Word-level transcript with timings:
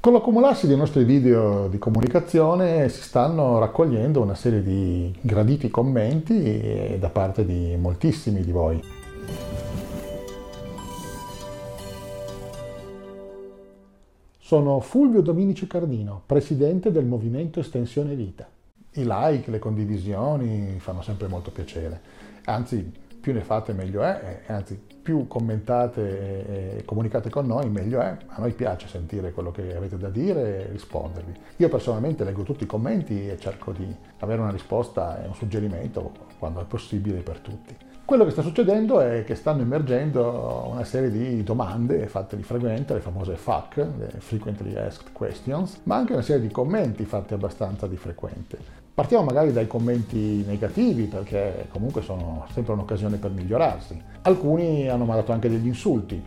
Con 0.00 0.14
l'accumularsi 0.14 0.66
dei 0.66 0.78
nostri 0.78 1.04
video 1.04 1.68
di 1.68 1.76
comunicazione 1.76 2.88
si 2.88 3.02
stanno 3.02 3.58
raccogliendo 3.58 4.22
una 4.22 4.34
serie 4.34 4.62
di 4.62 5.14
graditi 5.20 5.68
commenti 5.68 6.96
da 6.98 7.10
parte 7.10 7.44
di 7.44 7.76
moltissimi 7.78 8.40
di 8.40 8.50
voi. 8.50 8.82
Sono 14.38 14.80
Fulvio 14.80 15.20
Dominici 15.20 15.66
Cardino, 15.66 16.22
presidente 16.24 16.90
del 16.90 17.04
movimento 17.04 17.60
Estensione 17.60 18.14
Vita. 18.14 18.48
I 18.92 19.04
like, 19.06 19.50
le 19.50 19.58
condivisioni 19.58 20.76
fanno 20.78 21.02
sempre 21.02 21.28
molto 21.28 21.50
piacere, 21.50 22.00
anzi 22.46 22.90
più 23.20 23.32
ne 23.32 23.42
fate 23.42 23.72
meglio 23.72 24.02
è, 24.02 24.40
anzi 24.46 24.80
più 25.02 25.26
commentate 25.26 26.76
e 26.78 26.84
comunicate 26.84 27.30
con 27.30 27.46
noi 27.46 27.68
meglio 27.68 28.00
è. 28.00 28.16
A 28.26 28.40
noi 28.40 28.52
piace 28.52 28.86
sentire 28.86 29.32
quello 29.32 29.50
che 29.50 29.74
avete 29.74 29.96
da 29.96 30.08
dire 30.08 30.66
e 30.66 30.70
rispondervi. 30.70 31.32
Io 31.56 31.68
personalmente 31.68 32.24
leggo 32.24 32.42
tutti 32.42 32.64
i 32.64 32.66
commenti 32.66 33.28
e 33.28 33.38
cerco 33.38 33.72
di 33.72 33.94
avere 34.18 34.40
una 34.40 34.50
risposta 34.50 35.22
e 35.22 35.26
un 35.26 35.34
suggerimento 35.34 36.12
quando 36.38 36.60
è 36.60 36.64
possibile 36.64 37.20
per 37.20 37.38
tutti. 37.38 37.76
Quello 38.04 38.24
che 38.24 38.32
sta 38.32 38.42
succedendo 38.42 39.00
è 39.00 39.22
che 39.24 39.36
stanno 39.36 39.62
emergendo 39.62 40.68
una 40.68 40.82
serie 40.82 41.10
di 41.10 41.44
domande 41.44 42.08
fatte 42.08 42.36
di 42.36 42.42
frequente, 42.42 42.94
le 42.94 43.00
famose 43.00 43.36
FAQ, 43.36 43.76
le 43.76 44.10
Frequently 44.18 44.74
Asked 44.76 45.12
Questions, 45.12 45.80
ma 45.84 45.94
anche 45.96 46.14
una 46.14 46.22
serie 46.22 46.42
di 46.42 46.52
commenti 46.52 47.04
fatti 47.04 47.34
abbastanza 47.34 47.86
di 47.86 47.96
frequente. 47.96 48.58
Partiamo 49.00 49.24
magari 49.24 49.50
dai 49.50 49.66
commenti 49.66 50.44
negativi 50.46 51.04
perché 51.04 51.68
comunque 51.70 52.02
sono 52.02 52.44
sempre 52.52 52.74
un'occasione 52.74 53.16
per 53.16 53.30
migliorarsi. 53.30 53.98
Alcuni 54.20 54.90
hanno 54.90 55.06
mandato 55.06 55.32
anche 55.32 55.48
degli 55.48 55.68
insulti, 55.68 56.22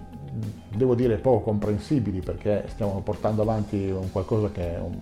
devo 0.76 0.96
dire 0.96 1.18
poco 1.18 1.42
comprensibili 1.42 2.22
perché 2.22 2.64
stiamo 2.70 3.00
portando 3.04 3.44
avanti 3.44 3.92
un 3.92 4.12
qualcosa 4.12 4.50
che 4.50 4.74
è 4.74 4.80
un 4.80 4.98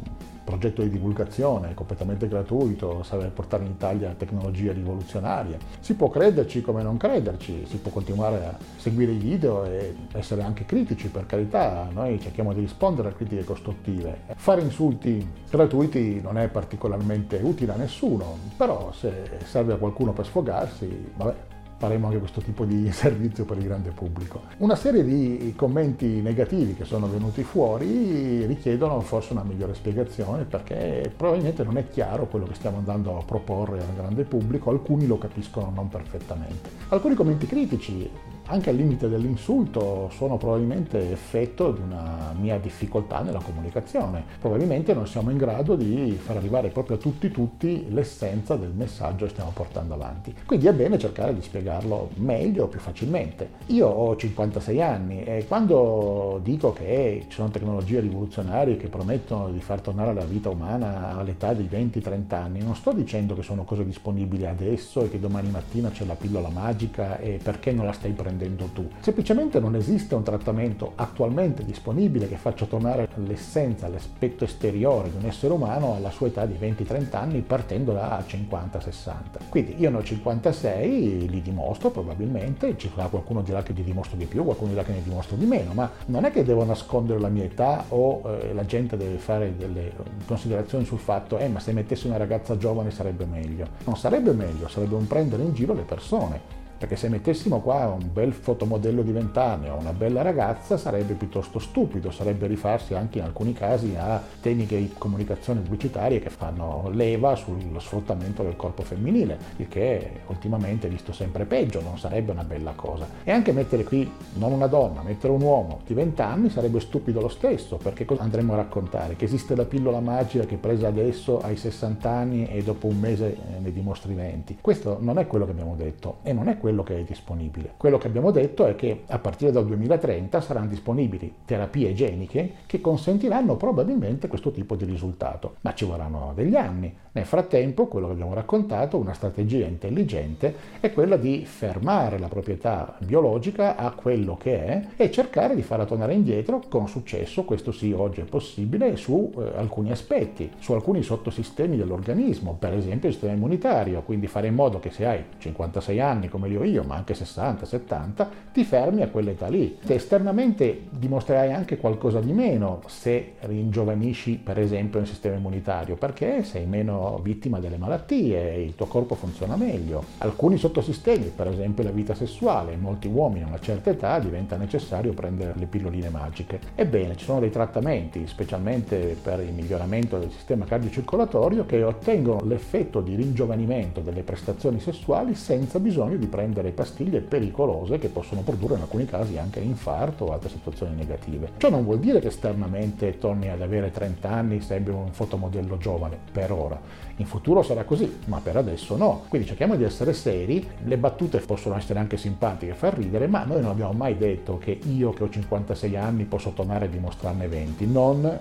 progetto 0.51 0.81
di 0.81 0.89
divulgazione 0.89 1.73
completamente 1.73 2.27
gratuito, 2.27 3.03
serve 3.03 3.27
portare 3.27 3.63
in 3.63 3.71
Italia 3.71 4.13
tecnologie 4.17 4.73
rivoluzionarie. 4.73 5.57
Si 5.79 5.93
può 5.93 6.09
crederci 6.09 6.61
come 6.61 6.83
non 6.83 6.97
crederci, 6.97 7.65
si 7.65 7.77
può 7.77 7.89
continuare 7.89 8.45
a 8.45 8.57
seguire 8.75 9.13
i 9.13 9.17
video 9.17 9.63
e 9.63 9.95
essere 10.11 10.43
anche 10.43 10.65
critici, 10.65 11.07
per 11.07 11.25
carità, 11.25 11.87
noi 11.91 12.19
cerchiamo 12.19 12.53
di 12.53 12.59
rispondere 12.59 13.09
a 13.09 13.11
critiche 13.13 13.45
costruttive. 13.45 14.23
Fare 14.35 14.61
insulti 14.61 15.25
gratuiti 15.49 16.19
non 16.21 16.37
è 16.37 16.49
particolarmente 16.49 17.39
utile 17.41 17.71
a 17.71 17.77
nessuno, 17.77 18.37
però 18.57 18.91
se 18.91 19.39
serve 19.45 19.73
a 19.73 19.77
qualcuno 19.77 20.11
per 20.11 20.25
sfogarsi, 20.25 21.11
vabbè, 21.15 21.50
faremo 21.81 22.05
anche 22.05 22.19
questo 22.19 22.41
tipo 22.41 22.63
di 22.63 22.89
servizio 22.93 23.43
per 23.43 23.57
il 23.57 23.63
grande 23.63 23.89
pubblico. 23.89 24.43
Una 24.57 24.75
serie 24.75 25.03
di 25.03 25.51
commenti 25.55 26.21
negativi 26.21 26.75
che 26.75 26.85
sono 26.85 27.07
venuti 27.07 27.41
fuori 27.41 28.45
richiedono 28.45 28.99
forse 29.01 29.33
una 29.33 29.41
migliore 29.41 29.73
spiegazione 29.73 30.43
perché 30.43 31.11
probabilmente 31.17 31.63
non 31.63 31.77
è 31.77 31.89
chiaro 31.89 32.27
quello 32.27 32.45
che 32.45 32.53
stiamo 32.53 32.77
andando 32.77 33.17
a 33.17 33.23
proporre 33.23 33.79
al 33.79 33.95
grande 33.95 34.23
pubblico, 34.25 34.69
alcuni 34.69 35.07
lo 35.07 35.17
capiscono 35.17 35.71
non 35.73 35.89
perfettamente. 35.89 36.69
Alcuni 36.89 37.15
commenti 37.15 37.47
critici 37.47 38.07
anche 38.47 38.69
al 38.69 38.75
limite 38.75 39.07
dell'insulto, 39.07 40.09
sono 40.11 40.37
probabilmente 40.37 41.11
effetto 41.11 41.71
di 41.71 41.81
una 41.81 42.33
mia 42.37 42.57
difficoltà 42.57 43.21
nella 43.21 43.39
comunicazione. 43.39 44.23
Probabilmente 44.39 44.93
non 44.93 45.07
siamo 45.07 45.29
in 45.29 45.37
grado 45.37 45.75
di 45.75 46.17
far 46.21 46.37
arrivare 46.37 46.69
proprio 46.69 46.97
a 46.97 46.99
tutti 46.99 47.29
tutti 47.29 47.85
l'essenza 47.89 48.55
del 48.55 48.71
messaggio 48.75 49.25
che 49.25 49.31
stiamo 49.31 49.51
portando 49.53 49.93
avanti. 49.93 50.35
Quindi 50.45 50.67
è 50.67 50.73
bene 50.73 50.97
cercare 50.97 51.33
di 51.33 51.41
spiegarlo 51.41 52.09
meglio, 52.15 52.67
più 52.67 52.79
facilmente. 52.79 53.49
Io 53.67 53.87
ho 53.87 54.15
56 54.15 54.81
anni 54.81 55.23
e 55.23 55.45
quando 55.47 56.39
dico 56.43 56.73
che 56.73 57.25
ci 57.27 57.35
sono 57.35 57.49
tecnologie 57.49 57.99
rivoluzionarie 57.99 58.77
che 58.77 58.87
promettono 58.87 59.49
di 59.49 59.59
far 59.59 59.81
tornare 59.81 60.13
la 60.13 60.25
vita 60.25 60.49
umana 60.49 61.17
all'età 61.17 61.53
di 61.53 61.67
20-30 61.71 62.33
anni, 62.33 62.63
non 62.63 62.75
sto 62.75 62.91
dicendo 62.91 63.35
che 63.35 63.43
sono 63.43 63.63
cose 63.63 63.85
disponibili 63.85 64.45
adesso 64.45 65.03
e 65.03 65.09
che 65.09 65.19
domani 65.19 65.49
mattina 65.49 65.89
c'è 65.89 66.05
la 66.05 66.15
pillola 66.15 66.49
magica 66.49 67.17
e 67.17 67.39
perché 67.41 67.71
non 67.71 67.85
la 67.85 67.91
stai 67.93 68.11
prendendo 68.11 68.30
prendendo 68.31 68.69
tu. 68.73 68.87
Semplicemente 68.99 69.59
non 69.59 69.75
esiste 69.75 70.15
un 70.15 70.23
trattamento 70.23 70.93
attualmente 70.95 71.65
disponibile 71.65 72.27
che 72.27 72.37
faccia 72.37 72.65
tornare 72.65 73.09
l'essenza, 73.15 73.89
l'aspetto 73.89 74.45
esteriore 74.45 75.09
di 75.11 75.17
un 75.17 75.25
essere 75.25 75.53
umano 75.53 75.95
alla 75.95 76.09
sua 76.11 76.27
età 76.27 76.45
di 76.45 76.55
20-30 76.59 77.15
anni 77.15 77.41
partendo 77.41 77.91
da 77.91 78.23
50-60. 78.25 79.49
Quindi 79.49 79.75
io 79.77 79.89
ne 79.89 79.97
ho 79.97 80.03
56, 80.03 81.29
li 81.29 81.41
dimostro 81.41 81.89
probabilmente, 81.89 82.77
ci 82.77 82.89
sarà 82.93 83.09
qualcuno 83.09 83.41
dirà 83.41 83.61
che 83.63 83.73
li 83.73 83.83
dimostro 83.83 84.15
di 84.17 84.25
più, 84.25 84.43
qualcuno 84.45 84.69
dirà 84.69 84.83
che 84.83 84.93
ne 84.93 85.03
dimostro 85.03 85.35
di 85.35 85.45
meno, 85.45 85.73
ma 85.73 85.89
non 86.05 86.23
è 86.23 86.31
che 86.31 86.43
devo 86.43 86.63
nascondere 86.63 87.19
la 87.19 87.29
mia 87.29 87.43
età 87.43 87.85
o 87.89 88.21
eh, 88.25 88.53
la 88.53 88.65
gente 88.65 88.95
deve 88.95 89.17
fare 89.17 89.55
delle 89.57 89.91
considerazioni 90.25 90.85
sul 90.85 90.99
fatto 90.99 91.37
eh 91.37 91.47
ma 91.47 91.59
se 91.59 91.73
mettessi 91.73 92.07
una 92.07 92.17
ragazza 92.17 92.57
giovane 92.57 92.91
sarebbe 92.91 93.25
meglio. 93.25 93.67
Non 93.83 93.97
sarebbe 93.97 94.31
meglio, 94.31 94.67
sarebbe 94.69 94.95
un 94.95 95.07
prendere 95.07 95.43
in 95.43 95.53
giro 95.53 95.73
le 95.73 95.83
persone 95.83 96.60
perché 96.81 96.95
se 96.95 97.09
mettessimo 97.09 97.59
qua 97.59 97.85
un 97.89 98.09
bel 98.11 98.33
fotomodello 98.33 99.03
di 99.03 99.11
vent'anni 99.11 99.69
o 99.69 99.77
una 99.77 99.93
bella 99.93 100.23
ragazza 100.23 100.77
sarebbe 100.77 101.13
piuttosto 101.13 101.59
stupido, 101.59 102.09
sarebbe 102.09 102.47
rifarsi 102.47 102.95
anche 102.95 103.19
in 103.19 103.23
alcuni 103.23 103.53
casi 103.53 103.95
a 103.95 104.19
tecniche 104.41 104.77
di 104.77 104.91
comunicazione 104.97 105.59
pubblicitarie 105.59 106.19
che 106.19 106.31
fanno 106.31 106.89
leva 106.91 107.35
sullo 107.35 107.79
sfruttamento 107.79 108.41
del 108.41 108.55
corpo 108.55 108.81
femminile, 108.81 109.37
il 109.57 109.67
che 109.67 110.21
ultimamente 110.25 110.87
è 110.87 110.89
visto 110.89 111.13
sempre 111.13 111.45
peggio, 111.45 111.81
non 111.81 111.99
sarebbe 111.99 112.31
una 112.31 112.43
bella 112.43 112.71
cosa. 112.75 113.05
E 113.23 113.29
anche 113.29 113.51
mettere 113.51 113.83
qui 113.83 114.11
non 114.39 114.51
una 114.51 114.65
donna, 114.65 115.03
mettere 115.03 115.33
un 115.33 115.41
uomo 115.43 115.81
di 115.85 115.93
vent'anni 115.93 116.49
sarebbe 116.49 116.79
stupido 116.79 117.21
lo 117.21 117.29
stesso, 117.29 117.77
perché 117.77 118.05
cosa 118.05 118.23
andremo 118.23 118.53
a 118.53 118.55
raccontare? 118.55 119.15
Che 119.15 119.25
esiste 119.25 119.55
la 119.55 119.65
pillola 119.65 119.99
magica 119.99 120.45
che 120.45 120.55
presa 120.55 120.87
adesso 120.87 121.41
ai 121.41 121.57
60 121.57 122.09
anni 122.09 122.47
e 122.47 122.63
dopo 122.63 122.87
un 122.87 122.97
mese 122.97 123.35
eh, 123.35 123.59
ne 123.59 123.71
dimostri 123.71 124.15
20. 124.15 124.57
Questo 124.59 124.97
non 124.99 125.19
è 125.19 125.27
quello 125.27 125.45
che 125.45 125.51
abbiamo 125.51 125.75
detto 125.75 126.17
e 126.23 126.33
non 126.33 126.47
è 126.47 126.57
quello 126.57 126.69
quello 126.71 126.83
che 126.83 126.99
è 126.99 127.03
disponibile. 127.03 127.73
Quello 127.75 127.97
che 127.97 128.07
abbiamo 128.07 128.31
detto 128.31 128.65
è 128.65 128.75
che 128.75 129.03
a 129.07 129.19
partire 129.19 129.51
dal 129.51 129.65
2030 129.65 130.39
saranno 130.39 130.67
disponibili 130.67 131.33
terapie 131.43 131.89
igieniche 131.89 132.53
che 132.65 132.79
consentiranno 132.79 133.57
probabilmente 133.57 134.29
questo 134.29 134.51
tipo 134.51 134.77
di 134.77 134.85
risultato, 134.85 135.55
ma 135.61 135.73
ci 135.73 135.83
vorranno 135.83 136.31
degli 136.33 136.55
anni. 136.55 136.95
Nel 137.13 137.25
frattempo, 137.25 137.87
quello 137.87 138.07
che 138.07 138.13
abbiamo 138.13 138.33
raccontato, 138.33 138.95
una 138.95 139.11
strategia 139.11 139.65
intelligente 139.65 140.55
è 140.79 140.93
quella 140.93 141.17
di 141.17 141.43
fermare 141.45 142.17
la 142.17 142.29
proprietà 142.29 142.95
biologica 142.99 143.75
a 143.75 143.91
quello 143.91 144.37
che 144.37 144.65
è 144.65 144.87
e 144.95 145.11
cercare 145.11 145.53
di 145.53 145.61
farla 145.61 145.83
tornare 145.83 146.13
indietro 146.13 146.63
con 146.69 146.87
successo, 146.87 147.43
questo 147.43 147.73
sì 147.73 147.91
oggi 147.91 148.21
è 148.21 148.23
possibile, 148.23 148.95
su 148.95 149.29
eh, 149.35 149.57
alcuni 149.57 149.91
aspetti, 149.91 150.51
su 150.59 150.71
alcuni 150.71 151.03
sottosistemi 151.03 151.75
dell'organismo, 151.75 152.55
per 152.57 152.73
esempio 152.73 153.09
il 153.09 153.15
sistema 153.15 153.35
immunitario, 153.35 154.03
quindi 154.03 154.27
fare 154.27 154.47
in 154.47 154.55
modo 154.55 154.79
che 154.79 154.89
se 154.89 155.05
hai 155.05 155.21
56 155.37 155.99
anni 155.99 156.29
come 156.29 156.47
li 156.47 156.55
ho 156.55 156.60
io, 156.63 156.83
ma 156.83 156.95
anche 156.95 157.13
60, 157.13 157.65
70, 157.65 158.29
ti 158.51 158.63
fermi 158.63 159.01
a 159.01 159.07
quell'età 159.07 159.47
lì. 159.47 159.77
Se 159.83 159.95
esternamente 159.95 160.87
dimostrerai 160.89 161.53
anche 161.53 161.77
qualcosa 161.77 162.19
di 162.19 162.33
meno 162.33 162.81
se 162.87 163.33
ringiovanisci 163.39 164.39
per 164.43 164.59
esempio 164.59 164.99
il 164.99 165.07
sistema 165.07 165.35
immunitario, 165.35 165.95
perché 165.95 166.43
sei 166.43 166.65
meno 166.65 167.19
vittima 167.23 167.59
delle 167.59 167.77
malattie, 167.77 168.55
il 168.55 168.75
tuo 168.75 168.85
corpo 168.85 169.15
funziona 169.15 169.55
meglio. 169.55 170.03
Alcuni 170.19 170.57
sottosistemi, 170.57 171.31
per 171.35 171.47
esempio 171.47 171.83
la 171.83 171.91
vita 171.91 172.13
sessuale, 172.13 172.73
in 172.73 172.79
molti 172.79 173.07
uomini 173.07 173.43
a 173.43 173.47
una 173.47 173.59
certa 173.59 173.89
età 173.89 174.19
diventa 174.19 174.57
necessario 174.57 175.13
prendere 175.13 175.53
le 175.55 175.65
pilloline 175.65 176.09
magiche. 176.09 176.59
Ebbene, 176.75 177.15
ci 177.15 177.25
sono 177.25 177.39
dei 177.39 177.49
trattamenti, 177.49 178.27
specialmente 178.27 179.17
per 179.21 179.39
il 179.39 179.53
miglioramento 179.53 180.17
del 180.17 180.31
sistema 180.31 180.65
cardiocircolatorio, 180.65 181.65
che 181.65 181.83
ottengono 181.83 182.45
l'effetto 182.45 183.01
di 183.01 183.15
ringiovanimento 183.15 184.01
delle 184.01 184.23
prestazioni 184.23 184.79
sessuali 184.79 185.35
senza 185.35 185.79
bisogno 185.79 186.17
di 186.17 186.27
prendere 186.27 186.49
delle 186.53 186.71
pastiglie 186.71 187.21
pericolose 187.21 187.97
che 187.97 188.09
possono 188.09 188.41
produrre 188.41 188.75
in 188.75 188.81
alcuni 188.81 189.05
casi 189.05 189.37
anche 189.37 189.59
infarto 189.59 190.25
o 190.25 190.33
altre 190.33 190.49
situazioni 190.49 190.95
negative. 190.95 191.51
Ciò 191.57 191.69
non 191.69 191.83
vuol 191.83 191.99
dire 191.99 192.19
che 192.19 192.27
esternamente 192.27 193.17
torni 193.17 193.49
ad 193.49 193.61
avere 193.61 193.91
30 193.91 194.29
anni, 194.29 194.61
sembri 194.61 194.93
un 194.93 195.11
fotomodello 195.11 195.77
giovane, 195.77 196.17
per 196.31 196.51
ora. 196.51 196.79
In 197.17 197.25
futuro 197.25 197.61
sarà 197.61 197.83
così, 197.83 198.19
ma 198.25 198.39
per 198.39 198.57
adesso 198.57 198.97
no. 198.97 199.23
Quindi 199.27 199.47
cerchiamo 199.47 199.75
di 199.75 199.83
essere 199.83 200.13
seri, 200.13 200.67
le 200.83 200.97
battute 200.97 201.39
possono 201.39 201.75
essere 201.75 201.99
anche 201.99 202.17
simpatiche, 202.17 202.73
far 202.73 202.95
ridere, 202.95 203.27
ma 203.27 203.43
noi 203.43 203.61
non 203.61 203.71
abbiamo 203.71 203.93
mai 203.93 204.17
detto 204.17 204.57
che 204.57 204.79
io 204.83 205.11
che 205.11 205.23
ho 205.23 205.29
56 205.29 205.95
anni 205.95 206.23
posso 206.25 206.51
tornare 206.51 206.85
a 206.85 206.87
dimostrarne 206.89 207.47
20, 207.47 207.87
non 207.87 208.39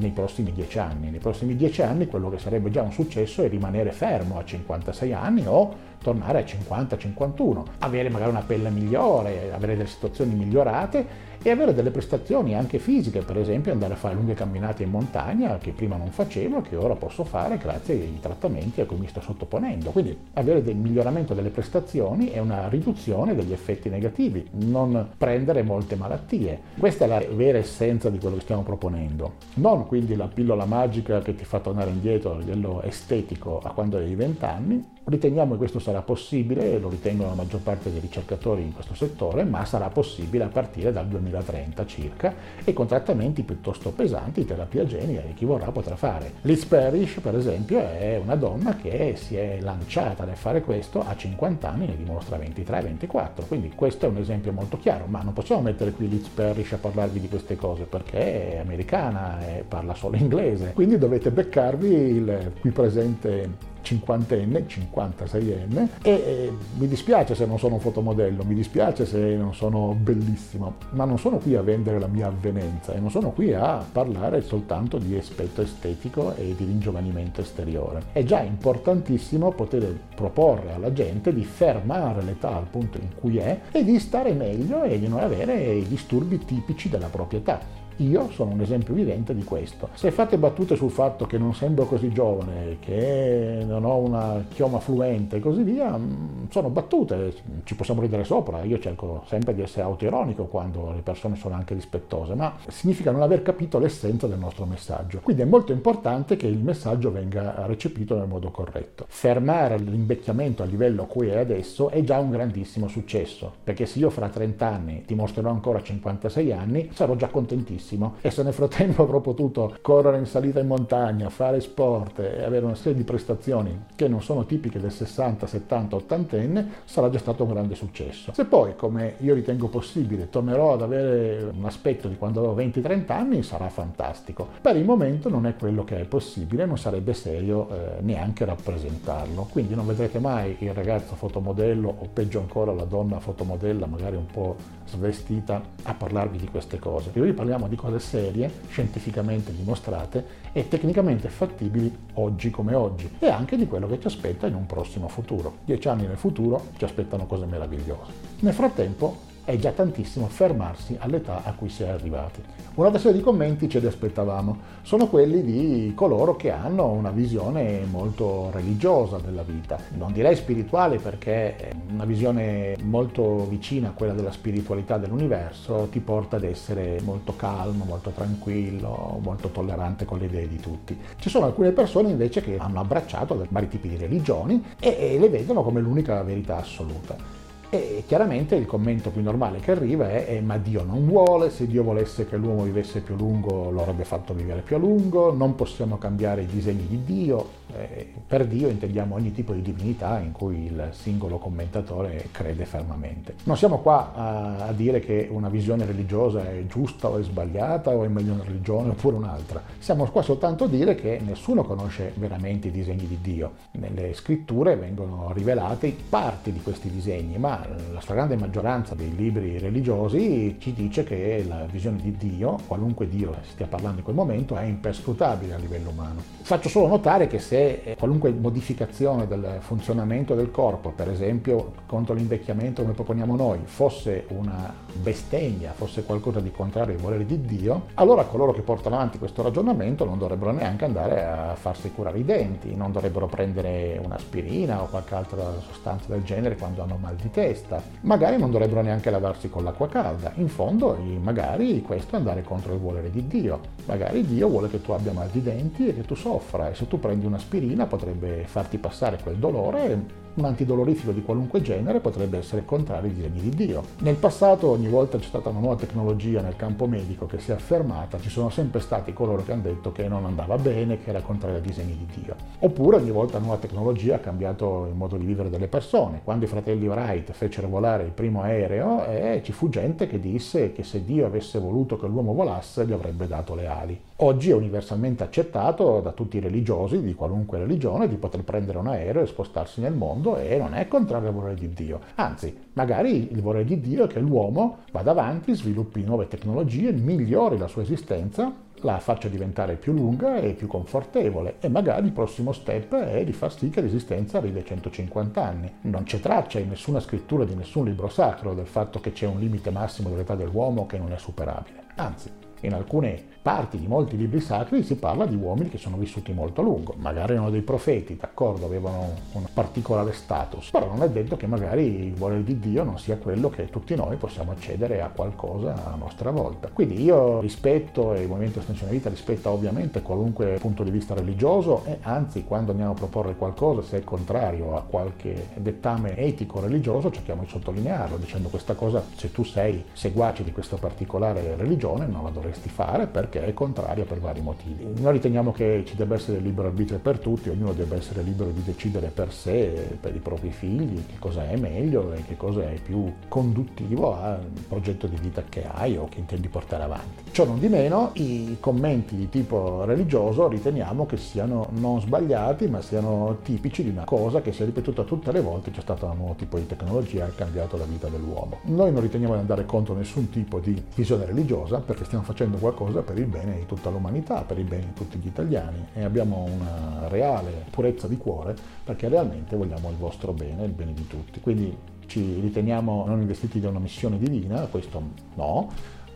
nei 0.00 0.10
prossimi 0.10 0.52
10 0.52 0.78
anni. 0.78 1.10
Nei 1.10 1.20
prossimi 1.20 1.54
10 1.54 1.82
anni 1.82 2.06
quello 2.06 2.30
che 2.30 2.38
sarebbe 2.38 2.70
già 2.70 2.82
un 2.82 2.92
successo 2.92 3.42
è 3.42 3.48
rimanere 3.48 3.92
fermo 3.92 4.38
a 4.38 4.44
56 4.44 5.12
anni 5.12 5.44
o 5.46 5.88
tornare 6.02 6.38
a 6.38 6.44
50-51, 6.44 7.62
avere 7.78 8.08
magari 8.08 8.30
una 8.30 8.42
pelle 8.42 8.70
migliore, 8.70 9.52
avere 9.52 9.76
delle 9.76 9.88
situazioni 9.88 10.34
migliorate 10.34 11.28
e 11.42 11.50
avere 11.50 11.72
delle 11.72 11.90
prestazioni 11.90 12.54
anche 12.54 12.78
fisiche, 12.78 13.22
per 13.22 13.38
esempio 13.38 13.72
andare 13.72 13.94
a 13.94 13.96
fare 13.96 14.14
lunghe 14.14 14.34
camminate 14.34 14.82
in 14.82 14.90
montagna 14.90 15.56
che 15.56 15.70
prima 15.72 15.96
non 15.96 16.10
facevo 16.10 16.58
e 16.58 16.62
che 16.62 16.76
ora 16.76 16.94
posso 16.94 17.24
fare 17.24 17.56
grazie 17.56 17.94
ai 17.94 18.18
trattamenti 18.20 18.82
a 18.82 18.84
cui 18.84 18.98
mi 18.98 19.08
sto 19.08 19.22
sottoponendo. 19.22 19.90
Quindi 19.90 20.16
avere 20.34 20.62
del 20.62 20.76
miglioramento 20.76 21.32
delle 21.32 21.48
prestazioni 21.48 22.30
e 22.30 22.40
una 22.40 22.68
riduzione 22.68 23.34
degli 23.34 23.52
effetti 23.52 23.88
negativi, 23.88 24.46
non 24.52 25.12
prendere 25.16 25.62
molte 25.62 25.96
malattie. 25.96 26.60
Questa 26.78 27.06
è 27.06 27.08
la 27.08 27.22
vera 27.32 27.56
essenza 27.56 28.10
di 28.10 28.18
quello 28.18 28.36
che 28.36 28.42
stiamo 28.42 28.62
proponendo. 28.62 29.34
Non 29.54 29.86
quindi 29.86 30.16
la 30.16 30.28
pillola 30.28 30.66
magica 30.66 31.20
che 31.20 31.34
ti 31.34 31.44
fa 31.44 31.60
tornare 31.60 31.90
indietro 31.90 32.34
a 32.34 32.38
livello 32.38 32.82
estetico 32.82 33.60
a 33.62 33.70
quando 33.70 33.96
avevi 33.96 34.14
20 34.14 34.44
anni, 34.44 34.84
Riteniamo 35.02 35.52
che 35.52 35.58
questo 35.58 35.78
sarà 35.78 36.02
possibile, 36.02 36.78
lo 36.78 36.88
ritengono 36.88 37.30
la 37.30 37.34
maggior 37.34 37.60
parte 37.60 37.90
dei 37.90 38.00
ricercatori 38.00 38.62
in 38.62 38.72
questo 38.72 38.94
settore, 38.94 39.44
ma 39.44 39.64
sarà 39.64 39.88
possibile 39.88 40.44
a 40.44 40.48
partire 40.48 40.92
dal 40.92 41.08
2030 41.08 41.86
circa 41.86 42.34
e 42.62 42.72
con 42.72 42.86
trattamenti 42.86 43.42
piuttosto 43.42 43.90
pesanti, 43.90 44.44
terapia 44.44 44.84
genica, 44.84 45.22
che 45.22 45.34
chi 45.34 45.46
vorrà 45.46 45.72
potrà 45.72 45.96
fare. 45.96 46.32
Liz 46.42 46.64
Parrish, 46.66 47.18
per 47.20 47.34
esempio, 47.34 47.80
è 47.80 48.20
una 48.22 48.36
donna 48.36 48.76
che 48.76 49.14
si 49.16 49.36
è 49.36 49.58
lanciata 49.60 50.24
nel 50.24 50.36
fare 50.36 50.60
questo 50.60 51.00
a 51.00 51.16
50 51.16 51.68
anni 51.68 51.84
e 51.84 51.88
ne 51.88 51.96
dimostra 51.96 52.36
23-24, 52.36 53.46
quindi 53.48 53.72
questo 53.74 54.06
è 54.06 54.08
un 54.10 54.18
esempio 54.18 54.52
molto 54.52 54.78
chiaro, 54.78 55.06
ma 55.06 55.22
non 55.22 55.32
possiamo 55.32 55.62
mettere 55.62 55.92
qui 55.92 56.08
Liz 56.08 56.28
Parrish 56.28 56.72
a 56.72 56.78
parlarvi 56.78 57.18
di 57.18 57.28
queste 57.28 57.56
cose 57.56 57.84
perché 57.84 58.52
è 58.52 58.58
americana 58.58 59.44
e 59.46 59.64
parla 59.66 59.94
solo 59.94 60.16
inglese, 60.16 60.72
quindi 60.74 60.98
dovete 60.98 61.30
beccarvi 61.30 61.88
il 61.88 62.52
qui 62.60 62.70
presente 62.70 63.69
cinquantenne, 63.82 64.66
56enne 64.66 65.88
e 66.02 66.52
mi 66.76 66.88
dispiace 66.88 67.34
se 67.34 67.46
non 67.46 67.58
sono 67.58 67.74
un 67.74 67.80
fotomodello, 67.80 68.44
mi 68.44 68.54
dispiace 68.54 69.06
se 69.06 69.18
non 69.36 69.54
sono 69.54 69.96
bellissimo, 69.98 70.74
ma 70.90 71.04
non 71.04 71.18
sono 71.18 71.38
qui 71.38 71.54
a 71.54 71.62
vendere 71.62 71.98
la 71.98 72.06
mia 72.06 72.26
avvenenza 72.26 72.94
e 72.94 73.00
non 73.00 73.10
sono 73.10 73.30
qui 73.30 73.52
a 73.52 73.84
parlare 73.90 74.42
soltanto 74.42 74.98
di 74.98 75.16
aspetto 75.16 75.62
estetico 75.62 76.34
e 76.36 76.54
di 76.56 76.64
ringiovanimento 76.64 77.40
esteriore. 77.40 78.04
È 78.12 78.22
già 78.22 78.40
importantissimo 78.40 79.52
poter 79.52 79.98
proporre 80.14 80.72
alla 80.74 80.92
gente 80.92 81.32
di 81.32 81.44
fermare 81.44 82.22
l'età 82.22 82.54
al 82.54 82.66
punto 82.66 82.98
in 82.98 83.08
cui 83.18 83.38
è 83.38 83.60
e 83.70 83.84
di 83.84 83.98
stare 83.98 84.32
meglio 84.32 84.82
e 84.82 84.98
di 84.98 85.08
non 85.08 85.20
avere 85.20 85.72
i 85.72 85.86
disturbi 85.86 86.38
tipici 86.44 86.88
della 86.88 87.08
propria 87.08 87.40
età. 87.40 87.79
Io 88.00 88.30
sono 88.30 88.52
un 88.52 88.60
esempio 88.62 88.94
vivente 88.94 89.34
di 89.34 89.44
questo. 89.44 89.90
Se 89.92 90.10
fate 90.10 90.38
battute 90.38 90.74
sul 90.74 90.90
fatto 90.90 91.26
che 91.26 91.36
non 91.36 91.52
sembro 91.54 91.84
così 91.84 92.10
giovane, 92.10 92.78
che 92.80 93.62
non 93.66 93.84
ho 93.84 93.98
una 93.98 94.42
chioma 94.48 94.78
fluente 94.78 95.36
e 95.36 95.40
così 95.40 95.62
via, 95.62 95.98
mm, 95.98 96.46
sono 96.48 96.70
battute, 96.70 97.34
ci 97.64 97.74
possiamo 97.74 98.00
ridere 98.00 98.24
sopra. 98.24 98.62
Io 98.62 98.78
cerco 98.78 99.24
sempre 99.26 99.54
di 99.54 99.60
essere 99.60 99.82
autoironico 99.82 100.46
quando 100.46 100.92
le 100.92 101.02
persone 101.02 101.36
sono 101.36 101.54
anche 101.54 101.74
rispettose, 101.74 102.34
ma 102.34 102.54
significa 102.68 103.10
non 103.10 103.20
aver 103.20 103.42
capito 103.42 103.78
l'essenza 103.78 104.26
del 104.26 104.38
nostro 104.38 104.64
messaggio. 104.64 105.20
Quindi 105.22 105.42
è 105.42 105.46
molto 105.46 105.72
importante 105.72 106.36
che 106.36 106.46
il 106.46 106.58
messaggio 106.58 107.12
venga 107.12 107.66
recepito 107.66 108.16
nel 108.16 108.28
modo 108.28 108.50
corretto. 108.50 109.04
Fermare 109.08 109.76
l'invecchiamento 109.76 110.62
a 110.62 110.66
livello 110.66 111.02
a 111.02 111.06
cui 111.06 111.28
è 111.28 111.36
adesso 111.36 111.90
è 111.90 112.02
già 112.02 112.18
un 112.18 112.30
grandissimo 112.30 112.88
successo, 112.88 113.52
perché 113.62 113.84
se 113.84 113.98
io 113.98 114.08
fra 114.08 114.30
30 114.30 114.66
anni 114.66 115.02
dimostrerò 115.06 115.50
ancora 115.50 115.82
56 115.82 116.52
anni, 116.52 116.88
sarò 116.94 117.14
già 117.14 117.28
contentissimo 117.28 117.88
benissimo 117.90 118.14
e 118.20 118.30
se 118.30 118.42
nel 118.42 118.52
frattempo 118.52 119.02
avrò 119.02 119.20
potuto 119.20 119.76
correre 119.80 120.18
in 120.18 120.26
salita 120.26 120.60
in 120.60 120.66
montagna, 120.66 121.28
fare 121.28 121.60
sport 121.60 122.20
e 122.20 122.42
avere 122.44 122.64
una 122.64 122.74
serie 122.74 122.96
di 122.96 123.04
prestazioni 123.04 123.86
che 123.94 124.08
non 124.08 124.22
sono 124.22 124.44
tipiche 124.44 124.78
del 124.78 124.92
60, 124.92 125.46
70, 125.46 125.96
80enne, 125.96 126.66
sarà 126.84 127.10
già 127.10 127.18
stato 127.18 127.44
un 127.44 127.50
grande 127.50 127.74
successo. 127.74 128.32
Se 128.32 128.44
poi, 128.44 128.76
come 128.76 129.14
io 129.18 129.34
ritengo 129.34 129.68
possibile, 129.68 130.28
tornerò 130.28 130.74
ad 130.74 130.82
avere 130.82 131.50
un 131.52 131.64
aspetto 131.64 132.08
di 132.08 132.16
quando 132.16 132.40
avevo 132.40 132.60
20-30 132.60 133.12
anni, 133.12 133.42
sarà 133.42 133.68
fantastico. 133.68 134.46
Per 134.60 134.76
il 134.76 134.84
momento 134.84 135.28
non 135.28 135.46
è 135.46 135.56
quello 135.56 135.84
che 135.84 136.00
è 136.00 136.04
possibile, 136.04 136.66
non 136.66 136.78
sarebbe 136.78 137.14
serio 137.14 137.68
eh, 137.70 138.00
neanche 138.00 138.44
rappresentarlo. 138.44 139.48
Quindi 139.50 139.74
non 139.74 139.86
vedrete 139.86 140.18
mai 140.18 140.56
il 140.60 140.74
ragazzo 140.74 141.14
fotomodello 141.14 141.94
o 141.98 142.08
peggio 142.12 142.40
ancora 142.40 142.72
la 142.72 142.84
donna 142.84 143.18
fotomodella, 143.18 143.86
magari 143.86 144.16
un 144.16 144.26
po' 144.26 144.56
svestita, 144.86 145.62
a 145.84 145.94
parlarvi 145.94 146.38
di 146.38 146.48
queste 146.48 146.78
cose. 146.78 147.10
Qui 147.10 147.32
parliamo 147.32 147.68
di 147.68 147.76
cose 147.80 147.98
serie, 147.98 148.50
scientificamente 148.68 149.54
dimostrate 149.54 150.24
e 150.52 150.68
tecnicamente 150.68 151.30
fattibili 151.30 151.90
oggi 152.14 152.50
come 152.50 152.74
oggi 152.74 153.10
e 153.18 153.28
anche 153.28 153.56
di 153.56 153.66
quello 153.66 153.88
che 153.88 153.98
ci 153.98 154.06
aspetta 154.06 154.46
in 154.46 154.54
un 154.54 154.66
prossimo 154.66 155.08
futuro. 155.08 155.58
Dieci 155.64 155.88
anni 155.88 156.06
nel 156.06 156.18
futuro 156.18 156.66
ci 156.76 156.84
aspettano 156.84 157.24
cose 157.24 157.46
meravigliose. 157.46 158.12
Nel 158.40 158.52
frattempo 158.52 159.28
è 159.50 159.58
già 159.58 159.72
tantissimo 159.72 160.28
fermarsi 160.28 160.96
all'età 160.98 161.42
a 161.44 161.52
cui 161.54 161.68
si 161.68 161.82
è 161.82 161.88
arrivati. 161.88 162.42
Un'altra 162.74 163.00
serie 163.00 163.18
di 163.18 163.22
commenti 163.22 163.68
ce 163.68 163.80
li 163.80 163.86
aspettavamo, 163.86 164.58
sono 164.82 165.08
quelli 165.08 165.42
di 165.42 165.92
coloro 165.94 166.36
che 166.36 166.50
hanno 166.50 166.86
una 166.86 167.10
visione 167.10 167.84
molto 167.90 168.50
religiosa 168.52 169.18
della 169.18 169.42
vita, 169.42 169.76
non 169.96 170.12
direi 170.12 170.36
spirituale 170.36 170.98
perché 170.98 171.72
una 171.90 172.04
visione 172.04 172.76
molto 172.82 173.44
vicina 173.48 173.88
a 173.88 173.92
quella 173.92 174.12
della 174.12 174.30
spiritualità 174.30 174.98
dell'universo 174.98 175.88
ti 175.90 175.98
porta 175.98 176.36
ad 176.36 176.44
essere 176.44 177.00
molto 177.02 177.34
calmo, 177.34 177.84
molto 177.84 178.10
tranquillo, 178.10 179.18
molto 179.20 179.48
tollerante 179.48 180.04
con 180.04 180.18
le 180.18 180.26
idee 180.26 180.48
di 180.48 180.60
tutti. 180.60 180.96
Ci 181.18 181.28
sono 181.28 181.46
alcune 181.46 181.72
persone 181.72 182.08
invece 182.08 182.40
che 182.40 182.56
hanno 182.56 182.80
abbracciato 182.80 183.46
vari 183.50 183.68
tipi 183.68 183.88
di 183.88 183.96
religioni 183.96 184.64
e 184.78 185.16
le 185.18 185.28
vedono 185.28 185.62
come 185.62 185.80
l'unica 185.80 186.22
verità 186.22 186.58
assoluta. 186.58 187.48
E 187.72 188.02
chiaramente 188.04 188.56
il 188.56 188.66
commento 188.66 189.10
più 189.10 189.22
normale 189.22 189.60
che 189.60 189.70
arriva 189.70 190.10
è, 190.10 190.26
è, 190.26 190.40
ma 190.40 190.56
Dio 190.58 190.82
non 190.82 191.06
vuole, 191.06 191.50
se 191.50 191.68
Dio 191.68 191.84
volesse 191.84 192.26
che 192.26 192.36
l'uomo 192.36 192.64
vivesse 192.64 193.00
più 193.00 193.14
a 193.14 193.16
lungo 193.16 193.70
lo 193.70 193.82
avrebbe 193.82 194.02
fatto 194.02 194.34
vivere 194.34 194.62
più 194.62 194.74
a 194.74 194.78
lungo, 194.80 195.32
non 195.32 195.54
possiamo 195.54 195.96
cambiare 195.96 196.42
i 196.42 196.46
disegni 196.46 196.88
di 196.88 197.04
Dio, 197.04 197.48
eh, 197.76 198.12
per 198.26 198.46
Dio 198.46 198.66
intendiamo 198.66 199.14
ogni 199.14 199.30
tipo 199.30 199.52
di 199.52 199.62
divinità 199.62 200.18
in 200.18 200.32
cui 200.32 200.64
il 200.64 200.88
singolo 200.90 201.38
commentatore 201.38 202.30
crede 202.32 202.64
fermamente. 202.64 203.34
Non 203.44 203.56
siamo 203.56 203.78
qua 203.78 204.14
a, 204.16 204.66
a 204.66 204.72
dire 204.72 204.98
che 204.98 205.28
una 205.30 205.48
visione 205.48 205.84
religiosa 205.84 206.50
è 206.50 206.66
giusta 206.66 207.08
o 207.08 207.18
è 207.18 207.22
sbagliata 207.22 207.90
o 207.90 208.02
è 208.02 208.08
meglio 208.08 208.32
una 208.32 208.42
religione 208.42 208.90
oppure 208.90 209.14
un'altra, 209.14 209.62
siamo 209.78 210.06
qua 210.06 210.22
soltanto 210.22 210.64
a 210.64 210.68
dire 210.68 210.96
che 210.96 211.20
nessuno 211.24 211.62
conosce 211.62 212.14
veramente 212.16 212.66
i 212.66 212.72
disegni 212.72 213.06
di 213.06 213.18
Dio. 213.20 213.52
Nelle 213.72 214.12
scritture 214.14 214.74
vengono 214.74 215.30
rivelate 215.32 215.94
parti 216.08 216.50
di 216.50 216.60
questi 216.60 216.90
disegni, 216.90 217.38
ma 217.38 217.58
la 217.92 218.00
stragrande 218.00 218.36
maggioranza 218.36 218.94
dei 218.94 219.14
libri 219.14 219.58
religiosi 219.58 220.56
ci 220.58 220.72
dice 220.72 221.04
che 221.04 221.44
la 221.46 221.66
visione 221.70 221.98
di 222.00 222.16
Dio, 222.16 222.58
qualunque 222.66 223.08
Dio 223.08 223.34
stia 223.42 223.66
parlando 223.66 223.98
in 223.98 224.04
quel 224.04 224.16
momento, 224.16 224.56
è 224.56 224.64
imperscrutabile 224.64 225.54
a 225.54 225.58
livello 225.58 225.90
umano. 225.90 226.20
Faccio 226.42 226.68
solo 226.68 226.88
notare 226.88 227.26
che 227.26 227.38
se 227.38 227.94
qualunque 227.98 228.30
modificazione 228.30 229.26
del 229.26 229.58
funzionamento 229.60 230.34
del 230.34 230.50
corpo, 230.50 230.90
per 230.90 231.08
esempio 231.08 231.72
contro 231.86 232.14
l'invecchiamento 232.14 232.82
come 232.82 232.94
proponiamo 232.94 233.36
noi, 233.36 233.60
fosse 233.64 234.24
una 234.28 234.72
bestemmia, 234.94 235.72
fosse 235.72 236.04
qualcosa 236.04 236.40
di 236.40 236.50
contrario 236.50 236.94
ai 236.94 237.00
voleri 237.00 237.26
di 237.26 237.40
Dio, 237.42 237.86
allora 237.94 238.24
coloro 238.24 238.52
che 238.52 238.62
portano 238.62 238.96
avanti 238.96 239.18
questo 239.18 239.42
ragionamento 239.42 240.04
non 240.04 240.18
dovrebbero 240.18 240.52
neanche 240.52 240.84
andare 240.84 241.24
a 241.24 241.54
farsi 241.54 241.90
curare 241.92 242.18
i 242.18 242.24
denti, 242.24 242.74
non 242.74 242.92
dovrebbero 242.92 243.26
prendere 243.26 244.00
un'aspirina 244.02 244.82
o 244.82 244.86
qualche 244.86 245.14
altra 245.14 245.52
sostanza 245.60 246.06
del 246.08 246.22
genere 246.22 246.56
quando 246.56 246.82
hanno 246.82 246.96
mal 246.96 247.14
di 247.14 247.30
testa 247.30 247.49
testa. 247.50 247.82
Magari 248.02 248.38
non 248.38 248.50
dovrebbero 248.50 248.82
neanche 248.82 249.10
lavarsi 249.10 249.50
con 249.50 249.64
l'acqua 249.64 249.88
calda. 249.88 250.32
In 250.36 250.48
fondo, 250.48 250.96
magari 251.20 251.82
questo 251.82 252.14
è 252.14 252.18
andare 252.18 252.42
contro 252.42 252.72
il 252.72 252.78
volere 252.78 253.10
di 253.10 253.26
Dio. 253.26 253.60
Magari 253.86 254.24
Dio 254.24 254.48
vuole 254.48 254.68
che 254.68 254.80
tu 254.80 254.92
abbia 254.92 255.12
mal 255.12 255.28
di 255.28 255.42
denti 255.42 255.88
e 255.88 255.94
che 255.94 256.02
tu 256.02 256.14
soffra 256.14 256.70
e 256.70 256.74
se 256.74 256.86
tu 256.86 257.00
prendi 257.00 257.26
un'aspirina 257.26 257.86
potrebbe 257.86 258.44
farti 258.46 258.78
passare 258.78 259.18
quel 259.22 259.36
dolore 259.36 260.18
un 260.40 260.46
antidolorifico 260.46 261.12
di 261.12 261.22
qualunque 261.22 261.60
genere 261.60 262.00
potrebbe 262.00 262.38
essere 262.38 262.64
contrario 262.64 263.08
ai 263.08 263.14
disegni 263.14 263.40
di 263.40 263.50
Dio. 263.50 263.82
Nel 263.98 264.16
passato 264.16 264.68
ogni 264.68 264.88
volta 264.88 265.18
c'è 265.18 265.24
stata 265.24 265.50
una 265.50 265.60
nuova 265.60 265.76
tecnologia 265.76 266.40
nel 266.40 266.56
campo 266.56 266.86
medico 266.86 267.26
che 267.26 267.38
si 267.38 267.50
è 267.50 267.54
affermata, 267.54 268.18
ci 268.18 268.30
sono 268.30 268.48
sempre 268.50 268.80
stati 268.80 269.12
coloro 269.12 269.44
che 269.44 269.52
hanno 269.52 269.62
detto 269.62 269.92
che 269.92 270.08
non 270.08 270.24
andava 270.24 270.56
bene, 270.56 271.02
che 271.02 271.10
era 271.10 271.20
contrario 271.20 271.58
ai 271.58 271.62
disegni 271.62 271.96
di 271.96 272.22
Dio. 272.22 272.34
Oppure 272.60 272.96
ogni 272.96 273.10
volta 273.10 273.38
nuova 273.38 273.58
tecnologia 273.58 274.16
ha 274.16 274.18
cambiato 274.18 274.86
il 274.86 274.94
modo 274.94 275.16
di 275.16 275.24
vivere 275.24 275.50
delle 275.50 275.68
persone. 275.68 276.22
Quando 276.24 276.46
i 276.46 276.48
fratelli 276.48 276.88
Wright 276.88 277.30
fecero 277.32 277.68
volare 277.68 278.04
il 278.04 278.10
primo 278.10 278.42
aereo, 278.42 279.04
eh, 279.04 279.42
ci 279.44 279.52
fu 279.52 279.68
gente 279.68 280.06
che 280.06 280.18
disse 280.18 280.72
che 280.72 280.82
se 280.82 281.04
Dio 281.04 281.26
avesse 281.26 281.58
voluto 281.58 281.98
che 281.98 282.06
l'uomo 282.06 282.32
volasse 282.32 282.86
gli 282.86 282.92
avrebbe 282.92 283.26
dato 283.26 283.54
le 283.54 283.66
ali. 283.66 284.00
Oggi 284.22 284.50
è 284.50 284.54
universalmente 284.54 285.22
accettato 285.22 286.00
da 286.00 286.12
tutti 286.12 286.36
i 286.36 286.40
religiosi 286.40 287.00
di 287.02 287.14
qualunque 287.14 287.58
religione 287.58 288.06
di 288.06 288.16
poter 288.16 288.42
prendere 288.42 288.76
un 288.76 288.88
aereo 288.88 289.22
e 289.22 289.26
spostarsi 289.26 289.80
nel 289.80 289.94
mondo 289.94 290.29
lungo 290.30 290.36
e 290.36 290.56
non 290.56 290.74
è 290.74 290.86
contrario 290.88 291.28
al 291.28 291.34
volere 291.34 291.54
di 291.54 291.72
Dio. 291.72 292.00
Anzi, 292.16 292.56
magari 292.74 293.32
il 293.32 293.40
volere 293.40 293.64
di 293.64 293.80
Dio 293.80 294.04
è 294.04 294.08
che 294.08 294.20
l'uomo 294.20 294.78
vada 294.92 295.10
avanti, 295.10 295.54
sviluppi 295.54 296.02
nuove 296.04 296.28
tecnologie, 296.28 296.92
migliori 296.92 297.58
la 297.58 297.68
sua 297.68 297.82
esistenza 297.82 298.68
la 298.82 298.98
faccia 298.98 299.28
diventare 299.28 299.74
più 299.74 299.92
lunga 299.92 300.38
e 300.38 300.54
più 300.54 300.66
confortevole 300.66 301.56
e 301.60 301.68
magari 301.68 302.06
il 302.06 302.12
prossimo 302.12 302.52
step 302.52 302.94
è 302.94 303.22
di 303.26 303.32
far 303.32 303.52
sì 303.52 303.68
che 303.68 303.82
l'esistenza 303.82 304.38
arrivi 304.38 304.60
a 304.60 304.64
150 304.64 305.44
anni. 305.44 305.70
Non 305.82 306.04
c'è 306.04 306.18
traccia 306.18 306.60
in 306.60 306.70
nessuna 306.70 306.98
scrittura 306.98 307.44
di 307.44 307.54
nessun 307.54 307.84
libro 307.84 308.08
sacro 308.08 308.54
del 308.54 308.66
fatto 308.66 308.98
che 308.98 309.12
c'è 309.12 309.26
un 309.26 309.38
limite 309.38 309.70
massimo 309.70 310.08
dell'età 310.08 310.34
dell'uomo 310.34 310.86
che 310.86 310.96
non 310.96 311.12
è 311.12 311.18
superabile. 311.18 311.88
Anzi, 311.96 312.30
in 312.60 312.72
alcune 312.72 313.24
parti 313.42 313.78
di 313.78 313.86
molti 313.86 314.18
libri 314.18 314.40
sacri 314.40 314.82
si 314.82 314.96
parla 314.96 315.24
di 315.24 315.34
uomini 315.34 315.70
che 315.70 315.78
sono 315.78 315.96
vissuti 315.96 316.32
molto 316.32 316.60
a 316.60 316.64
lungo, 316.64 316.94
magari 316.98 317.32
erano 317.32 317.50
dei 317.50 317.62
profeti, 317.62 318.16
d'accordo, 318.16 318.66
avevano 318.66 319.14
un 319.32 319.44
particolare 319.54 320.12
status, 320.12 320.70
però 320.70 320.86
non 320.86 321.02
è 321.02 321.08
detto 321.08 321.36
che 321.36 321.46
magari 321.46 322.06
il 322.06 322.14
volere 322.14 322.44
di 322.44 322.58
Dio 322.58 322.84
non 322.84 322.98
sia 322.98 323.16
quello 323.16 323.48
che 323.48 323.70
tutti 323.70 323.94
noi 323.94 324.16
possiamo 324.16 324.52
accedere 324.52 325.00
a 325.00 325.08
qualcosa 325.08 325.74
a 325.86 325.94
nostra 325.96 326.30
volta. 326.30 326.68
Quindi 326.68 327.02
io 327.02 327.40
rispetto 327.40 328.12
e 328.14 328.22
il 328.22 328.28
Movimento 328.28 328.58
Estensione 328.58 328.92
Vita 328.92 329.08
rispetta 329.08 329.50
ovviamente 329.50 330.02
qualunque 330.02 330.58
punto 330.60 330.82
di 330.82 330.90
vista 330.90 331.14
religioso 331.14 331.84
e 331.86 331.98
anzi 332.02 332.44
quando 332.44 332.72
andiamo 332.72 332.92
a 332.92 332.96
proporre 332.96 333.36
qualcosa, 333.36 333.82
se 333.82 333.98
è 333.98 334.04
contrario 334.04 334.76
a 334.76 334.82
qualche 334.82 335.48
dettame 335.54 336.16
etico 336.16 336.60
religioso, 336.60 337.10
cerchiamo 337.10 337.42
di 337.42 337.48
sottolinearlo 337.48 338.18
dicendo 338.18 338.48
questa 338.48 338.74
cosa, 338.74 339.02
se 339.16 339.32
tu 339.32 339.44
sei 339.44 339.82
seguace 339.92 340.44
di 340.44 340.52
questa 340.52 340.76
particolare 340.76 341.56
religione 341.56 342.06
non 342.06 342.24
la 342.24 342.30
dovresti 342.30 342.68
fare 342.68 343.06
perché 343.06 343.29
perché 343.30 343.46
è 343.46 343.54
contraria 343.54 344.04
per 344.04 344.18
vari 344.18 344.40
motivi. 344.40 344.84
Noi 345.00 345.12
riteniamo 345.12 345.52
che 345.52 345.84
ci 345.86 345.94
debba 345.94 346.16
essere 346.16 346.40
libero 346.40 346.66
arbitrio 346.66 346.98
per 346.98 347.18
tutti, 347.20 347.48
ognuno 347.48 347.72
debba 347.72 347.94
essere 347.94 348.22
libero 348.22 348.50
di 348.50 348.62
decidere 348.64 349.10
per 349.14 349.32
sé, 349.32 349.96
per 350.00 350.14
i 350.14 350.18
propri 350.18 350.50
figli, 350.50 351.06
che 351.06 351.18
cosa 351.18 351.48
è 351.48 351.56
meglio 351.56 352.12
e 352.12 352.24
che 352.24 352.36
cosa 352.36 352.68
è 352.68 352.78
più 352.82 353.10
conduttivo 353.28 354.16
al 354.16 354.44
progetto 354.68 355.06
di 355.06 355.16
vita 355.16 355.44
che 355.48 355.64
hai 355.64 355.96
o 355.96 356.08
che 356.08 356.18
intendi 356.18 356.48
portare 356.48 356.82
avanti. 356.82 357.30
Ciò 357.30 357.44
non 357.44 357.60
di 357.60 357.68
meno, 357.68 358.10
i 358.14 358.56
commenti 358.58 359.14
di 359.14 359.28
tipo 359.28 359.84
religioso 359.84 360.48
riteniamo 360.48 361.06
che 361.06 361.16
siano 361.16 361.68
non 361.74 362.00
sbagliati, 362.00 362.66
ma 362.66 362.80
siano 362.80 363.38
tipici 363.42 363.84
di 363.84 363.90
una 363.90 364.04
cosa 364.04 364.40
che 364.40 364.52
si 364.52 364.62
è 364.62 364.64
ripetuta 364.64 365.04
tutte 365.04 365.30
le 365.30 365.40
volte, 365.40 365.70
c'è 365.70 365.80
stato 365.80 366.06
un 366.06 366.16
nuovo 366.16 366.34
tipo 366.34 366.58
di 366.58 366.66
tecnologia 366.66 367.26
che 367.26 367.30
ha 367.30 367.44
cambiato 367.44 367.76
la 367.76 367.84
vita 367.84 368.08
dell'uomo. 368.08 368.58
Noi 368.64 368.90
non 368.90 369.00
riteniamo 369.02 369.34
di 369.34 369.40
andare 369.40 369.64
contro 369.66 369.94
nessun 369.94 370.30
tipo 370.30 370.58
di 370.58 370.82
visione 370.94 371.24
religiosa 371.24 371.78
perché 371.78 372.04
stiamo 372.04 372.24
facendo 372.24 372.58
qualcosa 372.58 373.02
per 373.02 373.18
il 373.20 373.26
bene 373.26 373.56
di 373.58 373.66
tutta 373.66 373.90
l'umanità, 373.90 374.42
per 374.42 374.58
il 374.58 374.64
bene 374.64 374.86
di 374.86 374.92
tutti 374.92 375.18
gli 375.18 375.26
italiani 375.26 375.86
e 375.94 376.04
abbiamo 376.04 376.44
una 376.44 377.08
reale 377.08 377.66
purezza 377.70 378.06
di 378.06 378.16
cuore 378.16 378.54
perché 378.84 379.08
realmente 379.08 379.56
vogliamo 379.56 379.90
il 379.90 379.96
vostro 379.96 380.32
bene, 380.32 380.64
il 380.64 380.72
bene 380.72 380.92
di 380.92 381.06
tutti. 381.06 381.40
Quindi 381.40 381.76
ci 382.06 382.40
riteniamo 382.40 383.04
non 383.06 383.20
investiti 383.20 383.60
da 383.60 383.68
una 383.68 383.78
missione 383.78 384.18
divina, 384.18 384.66
questo 384.66 385.00
no, 385.34 385.68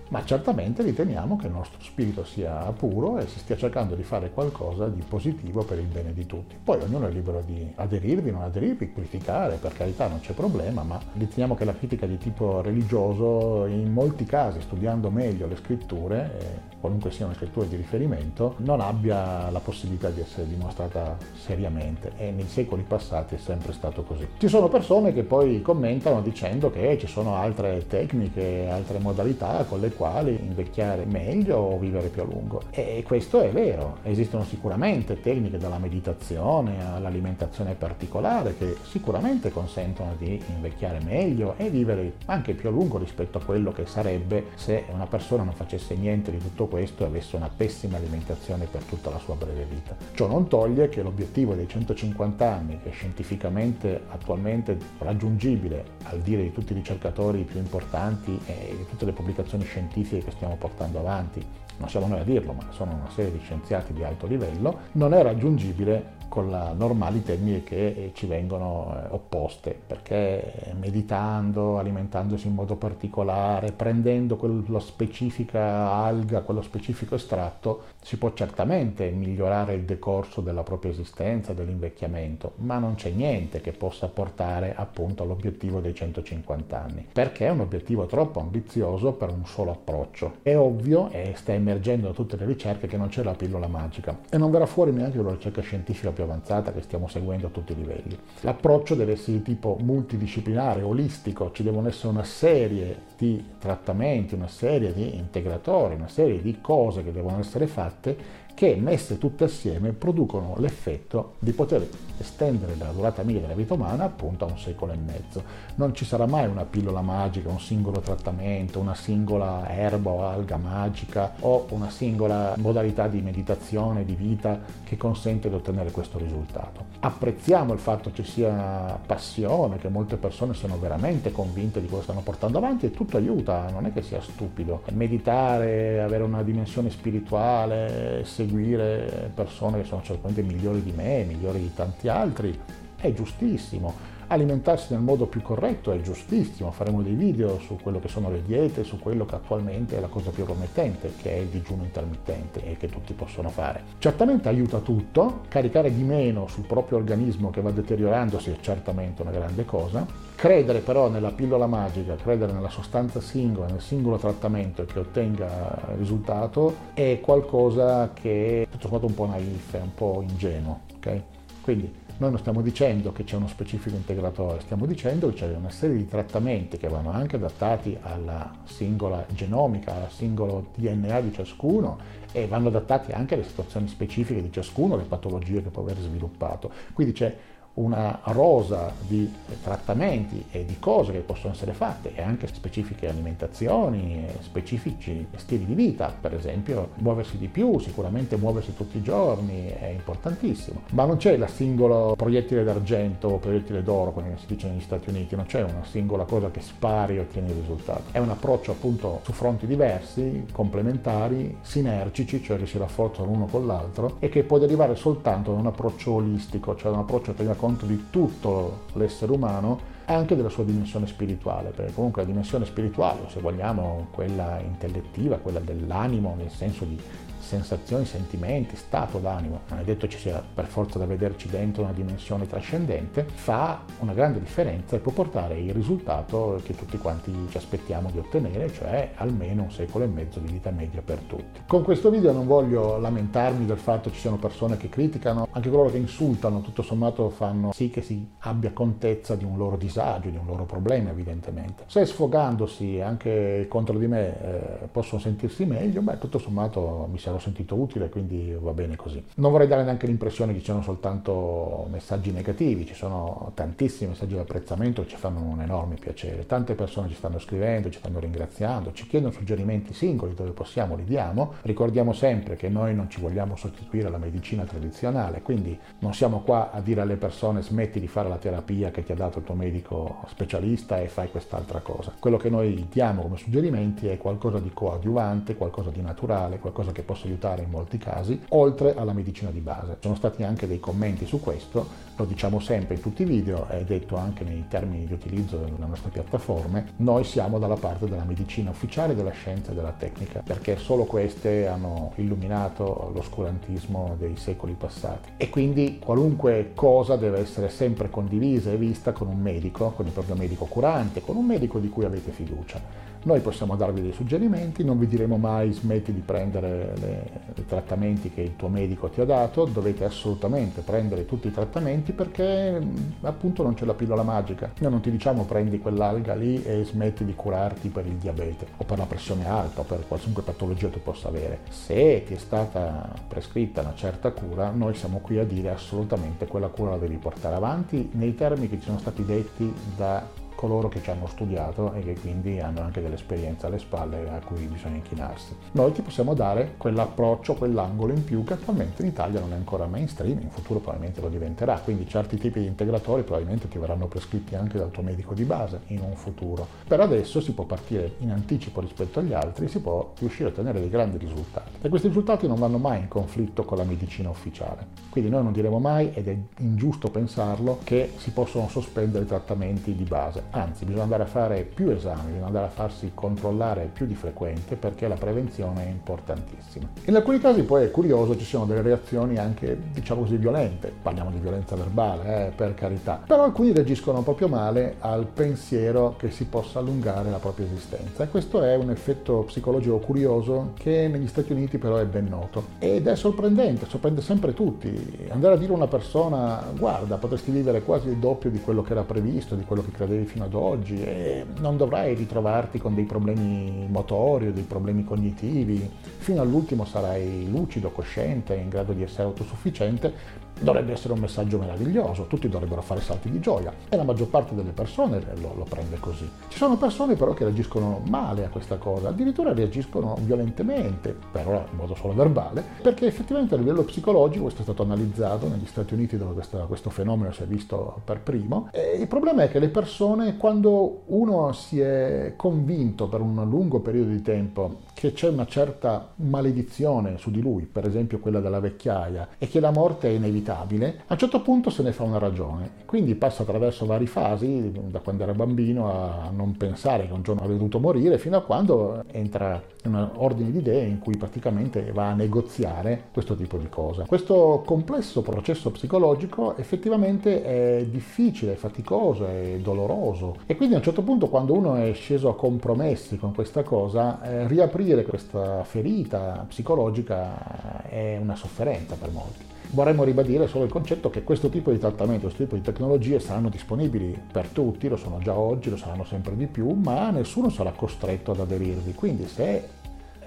ma 0.08 0.24
certamente 0.24 0.82
riteniamo 0.82 1.36
che 1.36 1.46
il 1.46 1.52
nostro 1.52 1.80
spirito 1.80 2.24
sia 2.24 2.72
puro 2.76 3.18
e 3.18 3.26
si 3.26 3.38
stia 3.38 3.56
cercando 3.56 3.94
di 3.94 4.02
fare 4.02 4.30
qualcosa 4.30 4.88
di 4.88 5.02
positivo 5.08 5.64
per 5.64 5.78
il 5.78 5.86
bene 5.86 6.12
di 6.12 6.26
tutti. 6.26 6.56
Poi 6.62 6.82
ognuno 6.82 7.06
è 7.06 7.10
libero 7.10 7.42
di 7.44 7.72
aderirvi, 7.74 8.30
non 8.30 8.42
aderirvi, 8.42 8.92
criticare, 8.92 9.56
per 9.56 9.72
carità 9.72 10.06
non 10.06 10.20
c'è 10.20 10.32
problema, 10.32 10.82
ma 10.82 11.00
riteniamo 11.14 11.54
che 11.54 11.64
la 11.64 11.74
critica 11.74 12.06
di 12.06 12.18
tipo 12.18 12.60
religioso 12.60 13.66
in 13.66 13.92
molti 13.92 14.24
casi, 14.24 14.60
studiando 14.60 15.10
meglio 15.10 15.46
le 15.46 15.56
scritture, 15.56 16.72
qualunque 16.84 17.12
siano 17.12 17.30
le 17.30 17.38
scritture 17.38 17.66
di 17.66 17.76
riferimento, 17.76 18.56
non 18.58 18.82
abbia 18.82 19.48
la 19.48 19.60
possibilità 19.60 20.10
di 20.10 20.20
essere 20.20 20.46
dimostrata 20.46 21.16
seriamente 21.34 22.12
e 22.18 22.30
nei 22.30 22.46
secoli 22.46 22.84
passati 22.86 23.36
è 23.36 23.38
sempre 23.38 23.72
stato 23.72 24.02
così. 24.02 24.28
Ci 24.36 24.48
sono 24.48 24.68
persone 24.68 25.14
che 25.14 25.22
poi 25.22 25.62
commentano 25.62 26.20
dicendo 26.20 26.70
che 26.70 26.98
ci 27.00 27.06
sono 27.06 27.36
altre 27.36 27.86
tecniche, 27.86 28.68
altre 28.70 28.98
modalità 28.98 29.64
con 29.66 29.80
le 29.80 29.92
quali 29.92 30.38
invecchiare 30.38 31.06
meglio 31.06 31.56
o 31.56 31.78
vivere 31.78 32.08
più 32.08 32.20
a 32.20 32.26
lungo. 32.26 32.64
E 32.68 33.02
questo 33.02 33.40
è 33.40 33.48
vero, 33.48 34.00
esistono 34.02 34.44
sicuramente 34.44 35.18
tecniche 35.22 35.56
dalla 35.56 35.78
meditazione 35.78 36.84
all'alimentazione 36.84 37.76
particolare 37.76 38.58
che 38.58 38.76
sicuramente 38.82 39.50
consentono 39.50 40.16
di 40.18 40.38
invecchiare 40.48 41.00
meglio 41.02 41.54
e 41.56 41.70
vivere 41.70 42.16
anche 42.26 42.52
più 42.52 42.68
a 42.68 42.72
lungo 42.72 42.98
rispetto 42.98 43.38
a 43.38 43.42
quello 43.42 43.72
che 43.72 43.86
sarebbe 43.86 44.48
se 44.56 44.84
una 44.92 45.06
persona 45.06 45.44
non 45.44 45.54
facesse 45.54 45.94
niente 45.94 46.30
di 46.30 46.36
tutto 46.36 46.66
questo 46.66 46.72
e 46.78 47.04
avesse 47.04 47.36
una 47.36 47.50
pessima 47.54 47.96
alimentazione 47.96 48.66
per 48.66 48.82
tutta 48.82 49.10
la 49.10 49.18
sua 49.18 49.34
breve 49.34 49.64
vita. 49.64 49.96
Ciò 50.14 50.26
non 50.26 50.48
toglie 50.48 50.88
che 50.88 51.02
l'obiettivo 51.02 51.54
dei 51.54 51.68
150 51.68 52.50
anni, 52.50 52.80
che 52.82 52.90
è 52.90 52.92
scientificamente 52.92 54.02
attualmente 54.08 54.76
raggiungibile 54.98 55.84
al 56.04 56.20
dire 56.20 56.42
di 56.42 56.52
tutti 56.52 56.72
i 56.72 56.76
ricercatori 56.76 57.42
più 57.42 57.58
importanti 57.58 58.38
e 58.46 58.74
di 58.76 58.86
tutte 58.88 59.04
le 59.04 59.12
pubblicazioni 59.12 59.64
scientifiche 59.64 60.24
che 60.24 60.30
stiamo 60.32 60.56
portando 60.56 60.98
avanti, 60.98 61.44
non 61.76 61.88
siamo 61.88 62.06
noi 62.06 62.20
a 62.20 62.24
dirlo, 62.24 62.52
ma 62.52 62.66
sono 62.70 62.92
una 62.92 63.10
serie 63.10 63.32
di 63.32 63.40
scienziati 63.40 63.92
di 63.92 64.04
alto 64.04 64.26
livello, 64.26 64.78
non 64.92 65.12
è 65.12 65.22
raggiungibile 65.22 66.22
con 66.34 66.50
le 66.50 66.72
normali 66.74 67.22
tecniche 67.22 67.62
che 67.62 67.86
eh, 67.86 68.10
ci 68.12 68.26
vengono 68.26 68.92
eh, 68.92 69.06
opposte, 69.10 69.78
perché 69.86 70.72
meditando, 70.76 71.78
alimentandosi 71.78 72.48
in 72.48 72.54
modo 72.54 72.74
particolare, 72.74 73.70
prendendo 73.70 74.34
quella 74.34 74.80
specifica 74.80 75.92
alga, 75.92 76.40
quello 76.40 76.60
specifico 76.60 77.14
estratto, 77.14 77.84
si 78.02 78.16
può 78.16 78.32
certamente 78.34 79.08
migliorare 79.10 79.74
il 79.74 79.84
decorso 79.84 80.40
della 80.40 80.64
propria 80.64 80.90
esistenza, 80.90 81.52
dell'invecchiamento, 81.52 82.54
ma 82.56 82.78
non 82.78 82.96
c'è 82.96 83.10
niente 83.10 83.60
che 83.60 83.70
possa 83.70 84.08
portare 84.08 84.74
appunto 84.76 85.22
all'obiettivo 85.22 85.78
dei 85.78 85.94
150 85.94 86.82
anni, 86.82 87.06
perché 87.12 87.46
è 87.46 87.50
un 87.50 87.60
obiettivo 87.60 88.06
troppo 88.06 88.40
ambizioso 88.40 89.12
per 89.12 89.30
un 89.30 89.46
solo 89.46 89.70
approccio. 89.70 90.38
È 90.42 90.56
ovvio 90.56 91.10
e 91.12 91.34
sta 91.36 91.52
emergendo 91.52 92.08
da 92.08 92.12
tutte 92.12 92.36
le 92.36 92.44
ricerche 92.44 92.88
che 92.88 92.96
non 92.96 93.06
c'è 93.06 93.22
la 93.22 93.34
pillola 93.34 93.68
magica 93.68 94.18
e 94.28 94.36
non 94.36 94.50
verrà 94.50 94.66
fuori 94.66 94.90
neanche 94.90 95.22
la 95.22 95.30
ricerca 95.30 95.60
scientifica 95.60 96.10
più 96.10 96.23
avanzata 96.24 96.72
che 96.72 96.82
stiamo 96.82 97.08
seguendo 97.08 97.46
a 97.46 97.50
tutti 97.50 97.72
i 97.72 97.76
livelli. 97.76 98.18
L'approccio 98.40 98.94
deve 98.94 99.12
essere 99.12 99.38
di 99.38 99.42
tipo 99.42 99.76
multidisciplinare, 99.80 100.82
olistico, 100.82 101.50
ci 101.52 101.62
devono 101.62 101.88
essere 101.88 102.08
una 102.08 102.24
serie 102.24 103.02
di 103.16 103.42
trattamenti, 103.58 104.34
una 104.34 104.48
serie 104.48 104.92
di 104.92 105.16
integratori, 105.16 105.94
una 105.94 106.08
serie 106.08 106.42
di 106.42 106.60
cose 106.60 107.04
che 107.04 107.12
devono 107.12 107.38
essere 107.38 107.66
fatte 107.66 108.42
che 108.54 108.76
messe 108.76 109.18
tutte 109.18 109.44
assieme 109.44 109.92
producono 109.92 110.54
l'effetto 110.58 111.34
di 111.40 111.52
poter 111.52 111.86
estendere 112.18 112.76
la 112.76 112.92
durata 112.92 113.24
media 113.24 113.42
della 113.42 113.54
vita 113.54 113.74
umana 113.74 114.04
appunto 114.04 114.44
a 114.44 114.48
un 114.48 114.58
secolo 114.58 114.92
e 114.92 114.96
mezzo. 114.96 115.42
Non 115.76 115.92
ci 115.92 116.04
sarà 116.04 116.26
mai 116.26 116.46
una 116.46 116.64
pillola 116.64 117.00
magica, 117.00 117.48
un 117.48 117.58
singolo 117.58 117.98
trattamento, 117.98 118.78
una 118.78 118.94
singola 118.94 119.68
erba 119.68 120.10
o 120.10 120.24
alga 120.24 120.56
magica 120.56 121.32
o 121.40 121.66
una 121.70 121.90
singola 121.90 122.54
modalità 122.58 123.08
di 123.08 123.20
meditazione, 123.20 124.04
di 124.04 124.14
vita 124.14 124.60
che 124.84 124.96
consente 124.96 125.48
di 125.48 125.54
ottenere 125.56 125.90
questo 125.90 126.16
risultato. 126.16 126.84
Apprezziamo 127.00 127.72
il 127.72 127.80
fatto 127.80 128.12
che 128.12 128.22
ci 128.22 128.30
sia 128.30 129.00
passione, 129.04 129.78
che 129.78 129.88
molte 129.88 130.14
persone 130.14 130.54
siano 130.54 130.78
veramente 130.78 131.32
convinte 131.32 131.80
di 131.80 131.88
cosa 131.88 132.04
stanno 132.04 132.20
portando 132.20 132.58
avanti 132.58 132.86
e 132.86 132.92
tutto 132.92 133.16
aiuta, 133.16 133.68
non 133.72 133.86
è 133.86 133.92
che 133.92 134.02
sia 134.02 134.20
stupido. 134.20 134.82
Meditare, 134.92 136.00
avere 136.00 136.22
una 136.22 136.44
dimensione 136.44 136.88
spirituale, 136.88 138.22
seguire 138.24 139.32
persone 139.34 139.80
che 139.80 139.88
sono 139.88 140.02
certamente 140.02 140.40
migliori 140.40 140.84
di 140.84 140.92
me, 140.92 141.24
migliori 141.24 141.58
di 141.58 141.74
tanti 141.74 142.06
altri, 142.06 142.56
è 142.96 143.12
giustissimo. 143.12 144.13
Alimentarsi 144.26 144.92
nel 144.92 145.02
modo 145.02 145.26
più 145.26 145.42
corretto 145.42 145.92
è 145.92 146.00
giustissimo, 146.00 146.70
faremo 146.70 147.02
dei 147.02 147.14
video 147.14 147.58
su 147.60 147.76
quello 147.82 148.00
che 148.00 148.08
sono 148.08 148.30
le 148.30 148.42
diete, 148.42 148.84
su 148.84 148.98
quello 148.98 149.26
che 149.26 149.34
attualmente 149.34 149.96
è 149.96 150.00
la 150.00 150.06
cosa 150.06 150.30
più 150.30 150.44
promettente, 150.44 151.12
che 151.20 151.32
è 151.32 151.36
il 151.36 151.48
digiuno 151.48 151.84
intermittente 151.84 152.64
e 152.64 152.76
che 152.76 152.88
tutti 152.88 153.12
possono 153.12 153.50
fare. 153.50 153.82
Certamente 153.98 154.48
aiuta 154.48 154.78
tutto, 154.78 155.42
caricare 155.48 155.94
di 155.94 156.02
meno 156.02 156.46
sul 156.46 156.64
proprio 156.64 156.98
organismo 156.98 157.50
che 157.50 157.60
va 157.60 157.70
deteriorandosi 157.70 158.50
è 158.50 158.56
certamente 158.60 159.22
una 159.22 159.30
grande 159.30 159.64
cosa, 159.64 160.06
credere 160.34 160.80
però 160.80 161.08
nella 161.08 161.30
pillola 161.30 161.66
magica, 161.66 162.16
credere 162.16 162.52
nella 162.52 162.70
sostanza 162.70 163.20
singola, 163.20 163.66
nel 163.66 163.80
singolo 163.80 164.16
trattamento 164.16 164.84
che 164.84 164.98
ottenga 164.98 165.94
risultato 165.96 166.76
è 166.94 167.20
qualcosa 167.20 168.10
che 168.12 168.62
è 168.62 168.68
tutto 168.68 168.88
sommato 168.88 169.06
un 169.06 169.14
po' 169.14 169.26
naif, 169.26 169.74
è 169.74 169.80
un 169.80 169.94
po' 169.94 170.24
ingenuo. 170.26 170.80
Okay? 170.96 171.22
Quindi 171.60 172.02
noi 172.16 172.30
non 172.30 172.38
stiamo 172.38 172.62
dicendo 172.62 173.12
che 173.12 173.24
c'è 173.24 173.36
uno 173.36 173.48
specifico 173.48 173.96
integratore, 173.96 174.60
stiamo 174.60 174.86
dicendo 174.86 175.28
che 175.28 175.34
c'è 175.34 175.54
una 175.54 175.70
serie 175.70 175.96
di 175.96 176.06
trattamenti 176.06 176.76
che 176.76 176.88
vanno 176.88 177.10
anche 177.10 177.36
adattati 177.36 177.98
alla 178.00 178.52
singola 178.64 179.26
genomica, 179.32 179.94
al 179.94 180.10
singolo 180.10 180.66
DNA 180.76 181.20
di 181.20 181.32
ciascuno 181.32 181.98
e 182.30 182.46
vanno 182.46 182.68
adattati 182.68 183.12
anche 183.12 183.34
alle 183.34 183.44
situazioni 183.44 183.88
specifiche 183.88 184.42
di 184.42 184.52
ciascuno, 184.52 184.94
alle 184.94 185.04
patologie 185.04 185.62
che 185.62 185.70
può 185.70 185.82
aver 185.82 185.98
sviluppato. 185.98 186.70
Quindi 186.92 187.12
c'è 187.12 187.36
una 187.74 188.20
rosa 188.24 188.92
di 189.06 189.32
trattamenti 189.62 190.44
e 190.50 190.64
di 190.64 190.78
cose 190.78 191.12
che 191.12 191.18
possono 191.20 191.52
essere 191.54 191.72
fatte 191.72 192.14
e 192.14 192.22
anche 192.22 192.46
specifiche 192.46 193.08
alimentazioni, 193.08 194.26
specifici 194.40 195.26
stili 195.36 195.66
di 195.66 195.74
vita, 195.74 196.14
per 196.18 196.34
esempio 196.34 196.90
muoversi 196.96 197.36
di 197.36 197.48
più, 197.48 197.78
sicuramente 197.78 198.36
muoversi 198.36 198.74
tutti 198.74 198.98
i 198.98 199.02
giorni 199.02 199.66
è 199.66 199.86
importantissimo, 199.86 200.82
ma 200.92 201.04
non 201.04 201.16
c'è 201.16 201.32
il 201.32 201.46
singolo 201.48 202.14
proiettile 202.16 202.62
d'argento 202.62 203.28
o 203.28 203.38
proiettile 203.38 203.82
d'oro, 203.82 204.12
come 204.12 204.36
si 204.38 204.46
dice 204.46 204.68
negli 204.68 204.80
Stati 204.80 205.08
Uniti, 205.08 205.34
non 205.34 205.46
c'è 205.46 205.62
una 205.62 205.84
singola 205.84 206.24
cosa 206.24 206.50
che 206.50 206.60
spari 206.60 207.16
e 207.16 207.20
ottieni 207.20 207.50
il 207.50 207.56
risultato. 207.56 208.02
È 208.12 208.18
un 208.18 208.30
approccio 208.30 208.72
appunto 208.72 209.20
su 209.24 209.32
fronti 209.32 209.66
diversi, 209.66 210.46
complementari, 210.52 211.58
sinergici, 211.60 212.42
cioè 212.42 212.58
che 212.58 212.66
si 212.66 212.78
rafforzano 212.78 213.26
l'uno 213.26 213.46
con 213.46 213.66
l'altro 213.66 214.16
e 214.20 214.28
che 214.28 214.44
può 214.44 214.58
derivare 214.58 214.94
soltanto 214.94 215.52
da 215.52 215.58
un 215.58 215.66
approccio 215.66 216.12
olistico, 216.12 216.76
cioè 216.76 216.90
da 216.90 216.98
un 216.98 217.02
approccio 217.02 217.32
che 217.32 217.38
tenga 217.38 217.54
conto 217.64 217.86
di 217.86 218.08
tutto 218.10 218.80
l'essere 218.92 219.32
umano 219.32 219.92
e 220.06 220.12
anche 220.12 220.36
della 220.36 220.50
sua 220.50 220.64
dimensione 220.64 221.06
spirituale, 221.06 221.70
perché 221.70 221.94
comunque 221.94 222.20
la 222.20 222.28
dimensione 222.28 222.66
spirituale, 222.66 223.20
se 223.30 223.40
vogliamo 223.40 224.08
quella 224.10 224.60
intellettiva, 224.60 225.38
quella 225.38 225.60
dell'animo, 225.60 226.34
nel 226.36 226.50
senso 226.50 226.84
di 226.84 227.00
sensazioni, 227.44 228.04
sentimenti, 228.04 228.74
stato 228.76 229.18
d'animo, 229.18 229.60
non 229.68 229.78
è 229.78 229.84
detto 229.84 230.08
ci 230.08 230.18
sia 230.18 230.42
per 230.54 230.66
forza 230.66 230.98
da 230.98 231.06
vederci 231.06 231.48
dentro 231.48 231.82
una 231.82 231.92
dimensione 231.92 232.46
trascendente, 232.46 233.24
fa 233.24 233.82
una 234.00 234.14
grande 234.14 234.40
differenza 234.40 234.96
e 234.96 234.98
può 234.98 235.12
portare 235.12 235.58
il 235.58 235.72
risultato 235.72 236.60
che 236.64 236.74
tutti 236.74 236.98
quanti 236.98 237.32
ci 237.50 237.56
aspettiamo 237.56 238.10
di 238.10 238.18
ottenere, 238.18 238.72
cioè 238.72 239.12
almeno 239.16 239.62
un 239.62 239.70
secolo 239.70 240.04
e 240.04 240.08
mezzo 240.08 240.40
di 240.40 240.50
vita 240.50 240.70
media 240.70 241.02
per 241.04 241.18
tutti. 241.18 241.60
Con 241.66 241.82
questo 241.82 242.10
video 242.10 242.32
non 242.32 242.46
voglio 242.46 242.98
lamentarmi 242.98 243.66
del 243.66 243.78
fatto 243.78 244.08
che 244.08 244.14
ci 244.14 244.22
siano 244.22 244.36
persone 244.36 244.76
che 244.76 244.88
criticano, 244.88 245.46
anche 245.50 245.70
coloro 245.70 245.90
che 245.90 245.98
insultano, 245.98 246.62
tutto 246.62 246.82
sommato 246.82 247.28
fanno 247.28 247.72
sì 247.72 247.90
che 247.90 248.00
si 248.00 248.26
abbia 248.38 248.72
contezza 248.72 249.34
di 249.34 249.44
un 249.44 249.56
loro 249.56 249.76
disagio, 249.76 250.30
di 250.30 250.36
un 250.36 250.46
loro 250.46 250.64
problema 250.64 251.10
evidentemente. 251.10 251.84
Se 251.86 252.04
sfogandosi 252.06 253.00
anche 253.00 253.66
contro 253.68 253.98
di 253.98 254.06
me 254.06 254.40
eh, 254.40 254.88
possono 254.90 255.20
sentirsi 255.20 255.64
meglio, 255.64 256.00
beh 256.00 256.18
tutto 256.18 256.38
sommato 256.38 257.06
mi 257.10 257.18
serve 257.18 257.33
l'ho 257.34 257.40
sentito 257.40 257.74
utile, 257.74 258.08
quindi 258.08 258.56
va 258.58 258.72
bene 258.72 258.96
così. 258.96 259.22
Non 259.36 259.50
vorrei 259.50 259.66
dare 259.66 259.84
neanche 259.84 260.06
l'impressione 260.06 260.52
che 260.52 260.58
ci 260.58 260.66
siano 260.66 260.82
soltanto 260.82 261.86
messaggi 261.90 262.30
negativi, 262.30 262.86
ci 262.86 262.94
sono 262.94 263.52
tantissimi 263.54 264.10
messaggi 264.10 264.34
di 264.34 264.40
apprezzamento 264.40 265.02
che 265.02 265.08
ci 265.08 265.16
fanno 265.16 265.40
un 265.40 265.60
enorme 265.60 265.96
piacere. 265.96 266.46
Tante 266.46 266.74
persone 266.74 267.08
ci 267.08 267.14
stanno 267.14 267.38
scrivendo, 267.38 267.90
ci 267.90 267.98
stanno 267.98 268.18
ringraziando, 268.18 268.92
ci 268.92 269.06
chiedono 269.06 269.32
suggerimenti 269.32 269.92
singoli 269.94 270.34
dove 270.34 270.50
possiamo, 270.50 270.96
li 270.96 271.04
diamo. 271.04 271.54
Ricordiamo 271.62 272.12
sempre 272.12 272.56
che 272.56 272.68
noi 272.68 272.94
non 272.94 273.10
ci 273.10 273.20
vogliamo 273.20 273.56
sostituire 273.56 274.08
alla 274.08 274.18
medicina 274.18 274.64
tradizionale, 274.64 275.42
quindi 275.42 275.78
non 276.00 276.14
siamo 276.14 276.40
qua 276.40 276.70
a 276.72 276.80
dire 276.80 277.00
alle 277.00 277.16
persone 277.16 277.62
smetti 277.62 278.00
di 278.00 278.08
fare 278.08 278.28
la 278.28 278.36
terapia 278.36 278.90
che 278.90 279.02
ti 279.02 279.12
ha 279.12 279.16
dato 279.16 279.38
il 279.38 279.44
tuo 279.44 279.54
medico 279.54 280.22
specialista 280.26 281.00
e 281.00 281.08
fai 281.08 281.30
quest'altra 281.30 281.80
cosa. 281.80 282.12
Quello 282.18 282.36
che 282.36 282.50
noi 282.50 282.86
diamo 282.90 283.22
come 283.22 283.36
suggerimenti 283.36 284.08
è 284.08 284.18
qualcosa 284.18 284.58
di 284.58 284.70
coadiuvante, 284.72 285.56
qualcosa 285.56 285.90
di 285.90 286.00
naturale, 286.00 286.58
qualcosa 286.58 286.92
che 286.92 287.02
possa 287.02 287.23
aiutare 287.26 287.62
in 287.62 287.70
molti 287.70 287.98
casi, 287.98 288.40
oltre 288.50 288.94
alla 288.94 289.12
medicina 289.12 289.50
di 289.50 289.60
base. 289.60 289.96
Sono 290.00 290.14
stati 290.14 290.42
anche 290.42 290.66
dei 290.66 290.80
commenti 290.80 291.26
su 291.26 291.40
questo, 291.40 291.86
lo 292.16 292.24
diciamo 292.24 292.60
sempre 292.60 292.94
in 292.94 293.00
tutti 293.00 293.22
i 293.22 293.24
video, 293.24 293.66
è 293.68 293.82
detto 293.84 294.16
anche 294.16 294.44
nei 294.44 294.66
termini 294.68 295.06
di 295.06 295.12
utilizzo 295.12 295.56
delle 295.56 295.74
nostre 295.78 296.10
piattaforme, 296.10 296.92
noi 296.96 297.24
siamo 297.24 297.58
dalla 297.58 297.76
parte 297.76 298.08
della 298.08 298.24
medicina 298.24 298.70
ufficiale, 298.70 299.14
della 299.14 299.30
scienza 299.30 299.72
e 299.72 299.74
della 299.74 299.94
tecnica, 299.96 300.42
perché 300.44 300.76
solo 300.76 301.04
queste 301.04 301.66
hanno 301.66 302.12
illuminato 302.16 303.10
l'oscurantismo 303.14 304.16
dei 304.18 304.36
secoli 304.36 304.74
passati. 304.74 305.30
E 305.36 305.50
quindi 305.50 305.98
qualunque 305.98 306.70
cosa 306.74 307.16
deve 307.16 307.40
essere 307.40 307.68
sempre 307.68 308.10
condivisa 308.10 308.70
e 308.70 308.76
vista 308.76 309.12
con 309.12 309.28
un 309.28 309.40
medico, 309.40 309.90
con 309.90 310.06
il 310.06 310.12
proprio 310.12 310.36
medico 310.36 310.66
curante, 310.66 311.20
con 311.20 311.36
un 311.36 311.46
medico 311.46 311.78
di 311.78 311.88
cui 311.88 312.04
avete 312.04 312.30
fiducia. 312.30 313.02
Noi 313.24 313.40
possiamo 313.40 313.74
darvi 313.74 314.02
dei 314.02 314.12
suggerimenti, 314.12 314.84
non 314.84 314.98
vi 314.98 315.06
diremo 315.06 315.38
mai 315.38 315.72
smetti 315.72 316.12
di 316.12 316.20
prendere 316.20 317.24
i 317.54 317.64
trattamenti 317.64 318.28
che 318.28 318.42
il 318.42 318.54
tuo 318.54 318.68
medico 318.68 319.08
ti 319.08 319.22
ha 319.22 319.24
dato, 319.24 319.64
dovete 319.64 320.04
assolutamente 320.04 320.82
prendere 320.82 321.24
tutti 321.24 321.48
i 321.48 321.50
trattamenti 321.50 322.03
perché 322.12 322.80
appunto 323.22 323.62
non 323.62 323.74
c'è 323.74 323.84
la 323.84 323.94
pillola 323.94 324.22
magica. 324.22 324.72
Noi 324.80 324.90
non 324.90 325.00
ti 325.00 325.10
diciamo 325.10 325.44
prendi 325.44 325.78
quell'alga 325.78 326.34
lì 326.34 326.62
e 326.62 326.84
smetti 326.84 327.24
di 327.24 327.34
curarti 327.34 327.88
per 327.88 328.06
il 328.06 328.14
diabete 328.14 328.66
o 328.76 328.84
per 328.84 328.98
la 328.98 329.06
pressione 329.06 329.46
alta 329.46 329.80
o 329.80 329.84
per 329.84 330.06
qualunque 330.06 330.42
patologia 330.42 330.88
tu 330.88 331.02
possa 331.02 331.28
avere. 331.28 331.60
Se 331.70 332.24
ti 332.26 332.34
è 332.34 332.38
stata 332.38 333.12
prescritta 333.26 333.80
una 333.80 333.94
certa 333.94 334.30
cura, 334.32 334.70
noi 334.70 334.94
siamo 334.94 335.18
qui 335.18 335.38
a 335.38 335.44
dire 335.44 335.70
assolutamente 335.70 336.46
quella 336.46 336.68
cura 336.68 336.90
la 336.90 336.98
devi 336.98 337.16
portare 337.16 337.54
avanti 337.54 338.10
nei 338.12 338.34
termini 338.34 338.68
che 338.68 338.78
ci 338.78 338.86
sono 338.86 338.98
stati 338.98 339.24
detti 339.24 339.72
da 339.96 340.42
coloro 340.64 340.88
che 340.88 341.02
ci 341.02 341.10
hanno 341.10 341.26
studiato 341.26 341.92
e 341.92 342.00
che 342.00 342.14
quindi 342.14 342.58
hanno 342.58 342.80
anche 342.80 343.02
dell'esperienza 343.02 343.66
alle 343.66 343.78
spalle 343.78 344.26
a 344.30 344.40
cui 344.42 344.64
bisogna 344.64 344.96
inchinarsi. 344.96 345.54
Noi 345.72 345.92
ti 345.92 346.00
possiamo 346.00 346.32
dare 346.32 346.76
quell'approccio, 346.78 347.52
quell'angolo 347.52 348.14
in 348.14 348.24
più 348.24 348.42
che 348.44 348.54
attualmente 348.54 349.02
in 349.02 349.08
Italia 349.08 349.40
non 349.40 349.52
è 349.52 349.56
ancora 349.56 349.86
mainstream, 349.86 350.40
in 350.40 350.48
futuro 350.48 350.78
probabilmente 350.78 351.20
lo 351.20 351.28
diventerà, 351.28 351.78
quindi 351.80 352.08
certi 352.08 352.38
tipi 352.38 352.60
di 352.60 352.66
integratori 352.66 353.24
probabilmente 353.24 353.68
ti 353.68 353.76
verranno 353.76 354.06
prescritti 354.06 354.54
anche 354.54 354.78
dal 354.78 354.90
tuo 354.90 355.02
medico 355.02 355.34
di 355.34 355.44
base 355.44 355.80
in 355.88 356.00
un 356.00 356.14
futuro. 356.16 356.66
Per 356.88 356.98
adesso 356.98 357.42
si 357.42 357.52
può 357.52 357.64
partire 357.64 358.14
in 358.20 358.30
anticipo 358.30 358.80
rispetto 358.80 359.18
agli 359.18 359.34
altri, 359.34 359.68
si 359.68 359.80
può 359.80 360.12
riuscire 360.18 360.48
a 360.48 360.52
ottenere 360.52 360.80
dei 360.80 360.88
grandi 360.88 361.18
risultati 361.18 361.72
e 361.82 361.90
questi 361.90 362.08
risultati 362.08 362.46
non 362.46 362.58
vanno 362.58 362.78
mai 362.78 363.00
in 363.00 363.08
conflitto 363.08 363.64
con 363.64 363.76
la 363.76 363.84
medicina 363.84 364.30
ufficiale. 364.30 364.86
Quindi 365.10 365.28
noi 365.28 365.42
non 365.42 365.52
diremo 365.52 365.78
mai, 365.78 366.10
ed 366.14 366.28
è 366.28 366.36
ingiusto 366.60 367.10
pensarlo, 367.10 367.80
che 367.84 368.12
si 368.16 368.30
possono 368.30 368.66
sospendere 368.68 369.24
i 369.24 369.26
trattamenti 369.26 369.94
di 369.94 370.04
base 370.04 370.44
anzi 370.54 370.84
bisogna 370.84 371.04
andare 371.04 371.22
a 371.24 371.26
fare 371.26 371.62
più 371.62 371.90
esami, 371.90 372.26
bisogna 372.26 372.46
andare 372.46 372.66
a 372.66 372.70
farsi 372.70 373.10
controllare 373.14 373.90
più 373.92 374.06
di 374.06 374.14
frequente 374.14 374.76
perché 374.76 375.08
la 375.08 375.16
prevenzione 375.16 375.86
è 375.86 375.88
importantissima. 375.88 376.88
In 377.04 377.16
alcuni 377.16 377.38
casi 377.38 377.62
poi 377.62 377.84
è 377.84 377.90
curioso, 377.90 378.36
ci 378.36 378.44
sono 378.44 378.64
delle 378.64 378.82
reazioni 378.82 379.38
anche 379.38 379.76
diciamo 379.92 380.22
così 380.22 380.36
violente, 380.36 380.92
parliamo 381.02 381.30
di 381.30 381.38
violenza 381.38 381.76
verbale 381.76 382.46
eh, 382.46 382.50
per 382.50 382.74
carità, 382.74 383.22
però 383.26 383.44
alcuni 383.44 383.72
reagiscono 383.72 384.22
proprio 384.22 384.48
male 384.48 384.96
al 385.00 385.26
pensiero 385.26 386.14
che 386.16 386.30
si 386.30 386.44
possa 386.44 386.78
allungare 386.78 387.30
la 387.30 387.38
propria 387.38 387.66
esistenza 387.66 388.24
e 388.24 388.28
questo 388.28 388.62
è 388.62 388.76
un 388.76 388.90
effetto 388.90 389.42
psicologico 389.46 389.98
curioso 389.98 390.72
che 390.74 391.08
negli 391.08 391.26
Stati 391.26 391.52
Uniti 391.52 391.78
però 391.78 391.96
è 391.96 392.06
ben 392.06 392.26
noto 392.28 392.66
ed 392.78 393.06
è 393.06 393.16
sorprendente, 393.16 393.86
sorprende 393.88 394.20
sempre 394.20 394.54
tutti. 394.54 395.28
Andare 395.30 395.54
a 395.54 395.56
dire 395.56 395.72
a 395.72 395.76
una 395.76 395.86
persona 395.86 396.62
guarda 396.76 397.16
potresti 397.16 397.50
vivere 397.50 397.82
quasi 397.82 398.08
il 398.08 398.16
doppio 398.16 398.50
di 398.50 398.60
quello 398.60 398.82
che 398.82 398.92
era 398.92 399.02
previsto, 399.02 399.54
di 399.54 399.64
quello 399.64 399.82
che 399.82 399.90
credevi 399.90 400.24
fino 400.34 400.46
ad 400.46 400.54
oggi 400.54 401.00
e 401.00 401.46
non 401.60 401.76
dovrai 401.76 402.14
ritrovarti 402.14 402.78
con 402.78 402.92
dei 402.92 403.04
problemi 403.04 403.86
motori 403.88 404.48
o 404.48 404.52
dei 404.52 404.64
problemi 404.64 405.04
cognitivi, 405.04 405.88
fino 406.18 406.42
all'ultimo 406.42 406.84
sarai 406.84 407.48
lucido, 407.48 407.92
cosciente, 407.92 408.56
in 408.56 408.68
grado 408.68 408.92
di 408.92 409.04
essere 409.04 409.22
autosufficiente 409.22 410.42
dovrebbe 410.60 410.92
essere 410.92 411.12
un 411.12 411.20
messaggio 411.20 411.58
meraviglioso, 411.58 412.26
tutti 412.26 412.48
dovrebbero 412.48 412.82
fare 412.82 413.00
salti 413.00 413.30
di 413.30 413.40
gioia 413.40 413.72
e 413.88 413.96
la 413.96 414.04
maggior 414.04 414.28
parte 414.28 414.54
delle 414.54 414.70
persone 414.70 415.22
lo, 415.40 415.54
lo, 415.54 415.66
prende 415.68 415.98
così. 415.98 416.28
Ci 416.48 416.56
sono 416.56 416.76
persone 416.76 417.14
però 417.14 417.32
che 417.34 417.44
reagiscono 417.44 418.02
male 418.08 418.44
a 418.44 418.48
questa 418.48 418.76
cosa, 418.76 419.08
addirittura 419.08 419.52
reagiscono 419.52 420.16
violentemente, 420.20 421.16
però 421.32 421.64
in 421.70 421.76
modo 421.76 421.94
solo 421.94 422.14
verbale, 422.14 422.62
perché 422.82 423.06
effettivamente 423.06 423.54
a 423.54 423.58
livello 423.58 423.82
psicologico, 423.82 424.42
questo 424.42 424.60
è 424.60 424.64
stato 424.64 424.82
analizzato 424.82 425.48
negli 425.48 425.66
Stati 425.66 425.94
Uniti 425.94 426.16
dove 426.16 426.34
questa, 426.34 426.58
questo 426.60 426.90
fenomeno 426.90 427.32
si 427.32 427.42
è 427.42 427.46
visto 427.46 428.00
per 428.04 428.20
primo, 428.20 428.70
il 428.72 429.06
problema 429.06 429.42
è 429.42 429.50
che 429.50 429.58
le 429.58 429.68
persone 429.68 430.36
quando 430.36 431.02
uno 431.06 431.52
si 431.52 431.80
è 431.80 432.34
convinto 432.36 433.08
per 433.08 433.20
un 433.20 433.48
lungo 433.48 433.80
periodo 433.80 434.10
di 434.10 434.22
tempo 434.22 434.82
che 434.94 435.12
c'è 435.12 435.28
una 435.28 435.46
certa 435.46 436.12
maledizione 436.16 437.18
su 437.18 437.30
di 437.30 437.40
lui, 437.40 437.64
per 437.64 437.86
esempio 437.86 438.20
quella 438.20 438.40
della 438.40 438.60
vecchiaia, 438.60 439.28
e 439.38 439.48
che 439.48 439.60
la 439.60 439.70
morte 439.70 440.08
è 440.08 440.12
inevitabile, 440.12 440.43
a 440.52 441.12
un 441.12 441.18
certo 441.18 441.40
punto 441.40 441.70
se 441.70 441.82
ne 441.82 441.92
fa 441.92 442.02
una 442.02 442.18
ragione. 442.18 442.82
Quindi 442.84 443.14
passa 443.14 443.42
attraverso 443.42 443.86
varie 443.86 444.06
fasi, 444.06 444.72
da 444.88 445.00
quando 445.00 445.22
era 445.22 445.32
bambino 445.32 445.90
a 445.90 446.30
non 446.34 446.56
pensare 446.56 447.06
che 447.06 447.12
un 447.12 447.22
giorno 447.22 447.40
avrebbe 447.40 447.58
dovuto 447.58 447.78
morire, 447.78 448.18
fino 448.18 448.36
a 448.36 448.42
quando 448.42 449.04
entra 449.10 449.62
in 449.84 449.94
un 449.94 450.10
ordine 450.14 450.50
di 450.50 450.58
idee 450.58 450.86
in 450.86 450.98
cui 450.98 451.16
praticamente 451.16 451.92
va 451.92 452.08
a 452.08 452.14
negoziare 452.14 453.04
questo 453.12 453.34
tipo 453.34 453.56
di 453.56 453.68
cosa. 453.68 454.04
Questo 454.06 454.62
complesso 454.64 455.22
processo 455.22 455.70
psicologico 455.70 456.56
effettivamente 456.56 457.42
è 457.42 457.84
difficile, 457.86 458.52
è 458.52 458.56
faticoso, 458.56 459.26
è 459.26 459.58
doloroso 459.60 460.36
e 460.46 460.56
quindi 460.56 460.74
a 460.74 460.78
un 460.78 460.84
certo 460.84 461.02
punto 461.02 461.28
quando 461.28 461.54
uno 461.54 461.74
è 461.76 461.92
sceso 461.94 462.28
a 462.28 462.36
compromessi 462.36 463.18
con 463.18 463.34
questa 463.34 463.62
cosa, 463.62 464.22
eh, 464.22 464.46
riaprire 464.46 465.04
questa 465.04 465.64
ferita 465.64 466.44
psicologica 466.48 467.82
è 467.88 468.18
una 468.20 468.36
sofferenza 468.36 468.96
per 468.96 469.10
molti. 469.10 469.53
Vorremmo 469.74 470.04
ribadire 470.04 470.46
solo 470.46 470.62
il 470.62 470.70
concetto 470.70 471.10
che 471.10 471.24
questo 471.24 471.48
tipo 471.48 471.72
di 471.72 471.78
trattamento, 471.78 472.26
questo 472.26 472.44
tipo 472.44 472.54
di 472.54 472.62
tecnologie 472.62 473.18
saranno 473.18 473.48
disponibili 473.48 474.16
per 474.30 474.46
tutti, 474.46 474.86
lo 474.86 474.96
sono 474.96 475.18
già 475.18 475.36
oggi, 475.36 475.68
lo 475.68 475.76
saranno 475.76 476.04
sempre 476.04 476.36
di 476.36 476.46
più, 476.46 476.70
ma 476.70 477.10
nessuno 477.10 477.50
sarà 477.50 477.72
costretto 477.72 478.30
ad 478.30 478.38
aderirvi. 478.38 478.94
Quindi 478.94 479.26
se 479.26 479.73